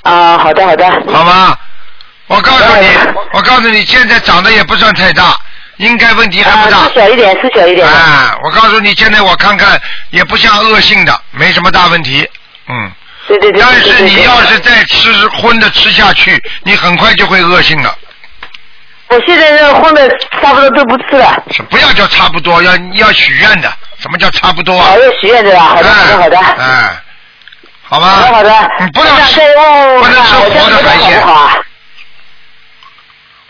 [0.02, 0.84] 啊，好的好的。
[1.12, 1.56] 好吗？
[2.28, 2.88] 我告诉你，
[3.34, 5.38] 我告诉你，现在长得也不算太大，
[5.76, 6.84] 应该问题还不大。
[6.88, 7.86] 是小一点，是小一点。
[7.86, 9.80] 啊，我告诉你，现在我看看
[10.10, 12.28] 也不像恶性的，没什么大问题。
[12.68, 12.90] 嗯。
[13.28, 13.60] 对对对。
[13.60, 17.98] 但是你要是再吃荤的吃下去，你很快就会恶性的。
[19.08, 20.08] 我现在这荤的
[20.42, 21.42] 差不多都不吃了。
[21.50, 23.72] 是不要叫差不多，要要许愿的。
[23.98, 24.92] 什么叫差不多啊？
[24.94, 25.62] 哦，要许愿的吧？
[25.62, 26.38] 好的好的好的。
[26.38, 27.02] 哎，
[27.82, 28.06] 好吧。
[28.06, 28.70] 好的好的。
[28.80, 31.22] 你不能吃，不不能吃活的海鲜。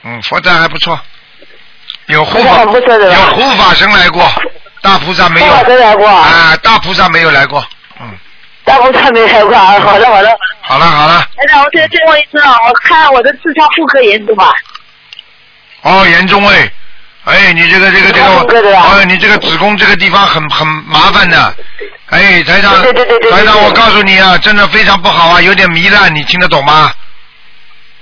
[0.05, 0.99] 嗯，佛在还不错，
[2.07, 4.31] 有护法，还不错的有护法神来过，
[4.83, 5.47] 大菩萨没有。
[5.47, 7.65] 护法神来过啊，大菩萨没有来过。
[8.01, 8.11] 嗯
[8.65, 10.39] 大菩萨没来过啊，好的好的。
[10.61, 14.53] 好了好了，台长，我再最后一次啊，我看我的痔疮妇科严重吧？
[15.83, 16.69] 哦，严重哎，
[17.27, 18.21] 哎，你这个这个这
[18.61, 21.55] 个，哦，你这个子宫这个地方很很麻烦的，
[22.11, 22.73] 哎，台长，
[23.31, 26.91] 台长，我告诉你啊，真的非常不好啊，有点糜烂，你听得懂吗？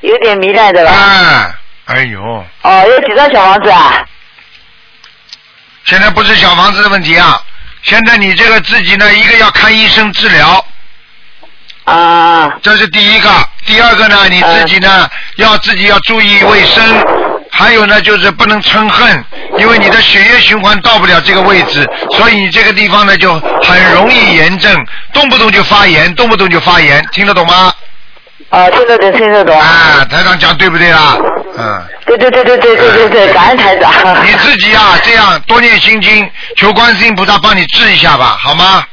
[0.00, 0.92] 有点糜烂的吧？
[0.92, 1.54] 哎，
[1.86, 4.04] 哎呦，哦，有几张小房子啊？
[5.84, 7.38] 现在不是小房子的问题啊，
[7.82, 10.64] 现在你这个自己呢，一个要看医生治疗。
[11.84, 12.50] 啊。
[12.62, 13.30] 这是第一个，
[13.66, 15.06] 第二个呢，你自己呢、
[15.36, 16.82] 要自己要注意卫生，
[17.50, 19.22] 还有呢就是不能嗔恨，
[19.58, 24.74] 因为你的血液循环到不了这个位置，所以你这个地方呢就很容易炎症，
[25.12, 27.70] 动不动就发炎，动不动就发炎，听得懂吗？
[28.48, 29.60] 啊，听得懂，听得懂。
[29.60, 31.18] 啊，台长讲对不对啦？
[31.56, 31.86] 嗯。
[32.06, 33.92] 对对对对对对对对， 感恩台长。
[34.24, 38.84] 你自己啊，这样多念心经，求观世音菩萨帮你治一下吧，好吗？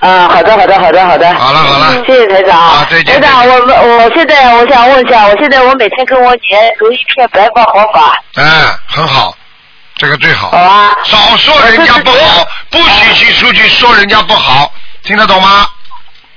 [0.00, 1.34] 啊，好的，好的，好的，好的。
[1.34, 2.04] 好了，好了。
[2.06, 2.60] 谢谢台长。
[2.60, 3.20] 啊，再见。
[3.20, 3.54] 台长，我
[4.04, 8.14] 我现在我想问一下，我现在我每天跟我女儿读一篇白话佛法。
[8.34, 8.44] 哎，
[8.86, 9.34] 很好，
[9.96, 10.50] 这个最好。
[10.50, 10.94] 好啊。
[11.04, 14.70] 少说人家不好，不许去出去说人家不好，
[15.02, 15.66] 听得懂吗？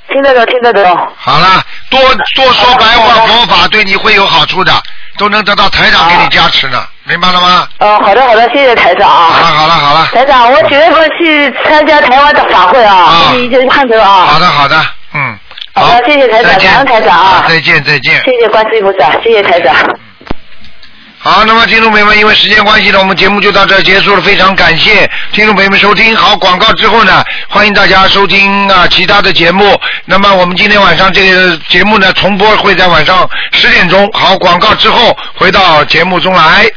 [0.07, 1.07] 听得懂，听得懂。
[1.17, 1.99] 好了，多
[2.35, 4.71] 多说白话佛法对你会有好处的，
[5.19, 7.67] 都能得到台长给你加持呢，明白了吗？
[7.79, 9.27] 哦，好的，好的，谢谢台长啊。
[9.33, 10.07] 好了，好了，好了。
[10.13, 14.27] 台长，我九月份去参加台湾的法会啊，啊你一个看头啊。
[14.27, 14.81] 好的，好的，
[15.13, 15.37] 嗯。
[15.75, 17.45] 好的，谢谢台长，感恩台长啊。
[17.49, 18.21] 再见，再见。
[18.23, 19.75] 谢谢观世音菩萨，谢谢台长。
[21.21, 24.21] 好，那么听众朋友们，因为时间关系呢，我们节目就到这结束了。
[24.21, 26.15] 非常感谢听众朋友们收听。
[26.15, 29.77] 好，广告之后呢，欢迎大家收听啊其他的节目。
[30.05, 34.09] 那么我们今天晚上这个节目呢，重播会在晚上十点钟。
[34.13, 36.65] 好，广告之后回到节目中来。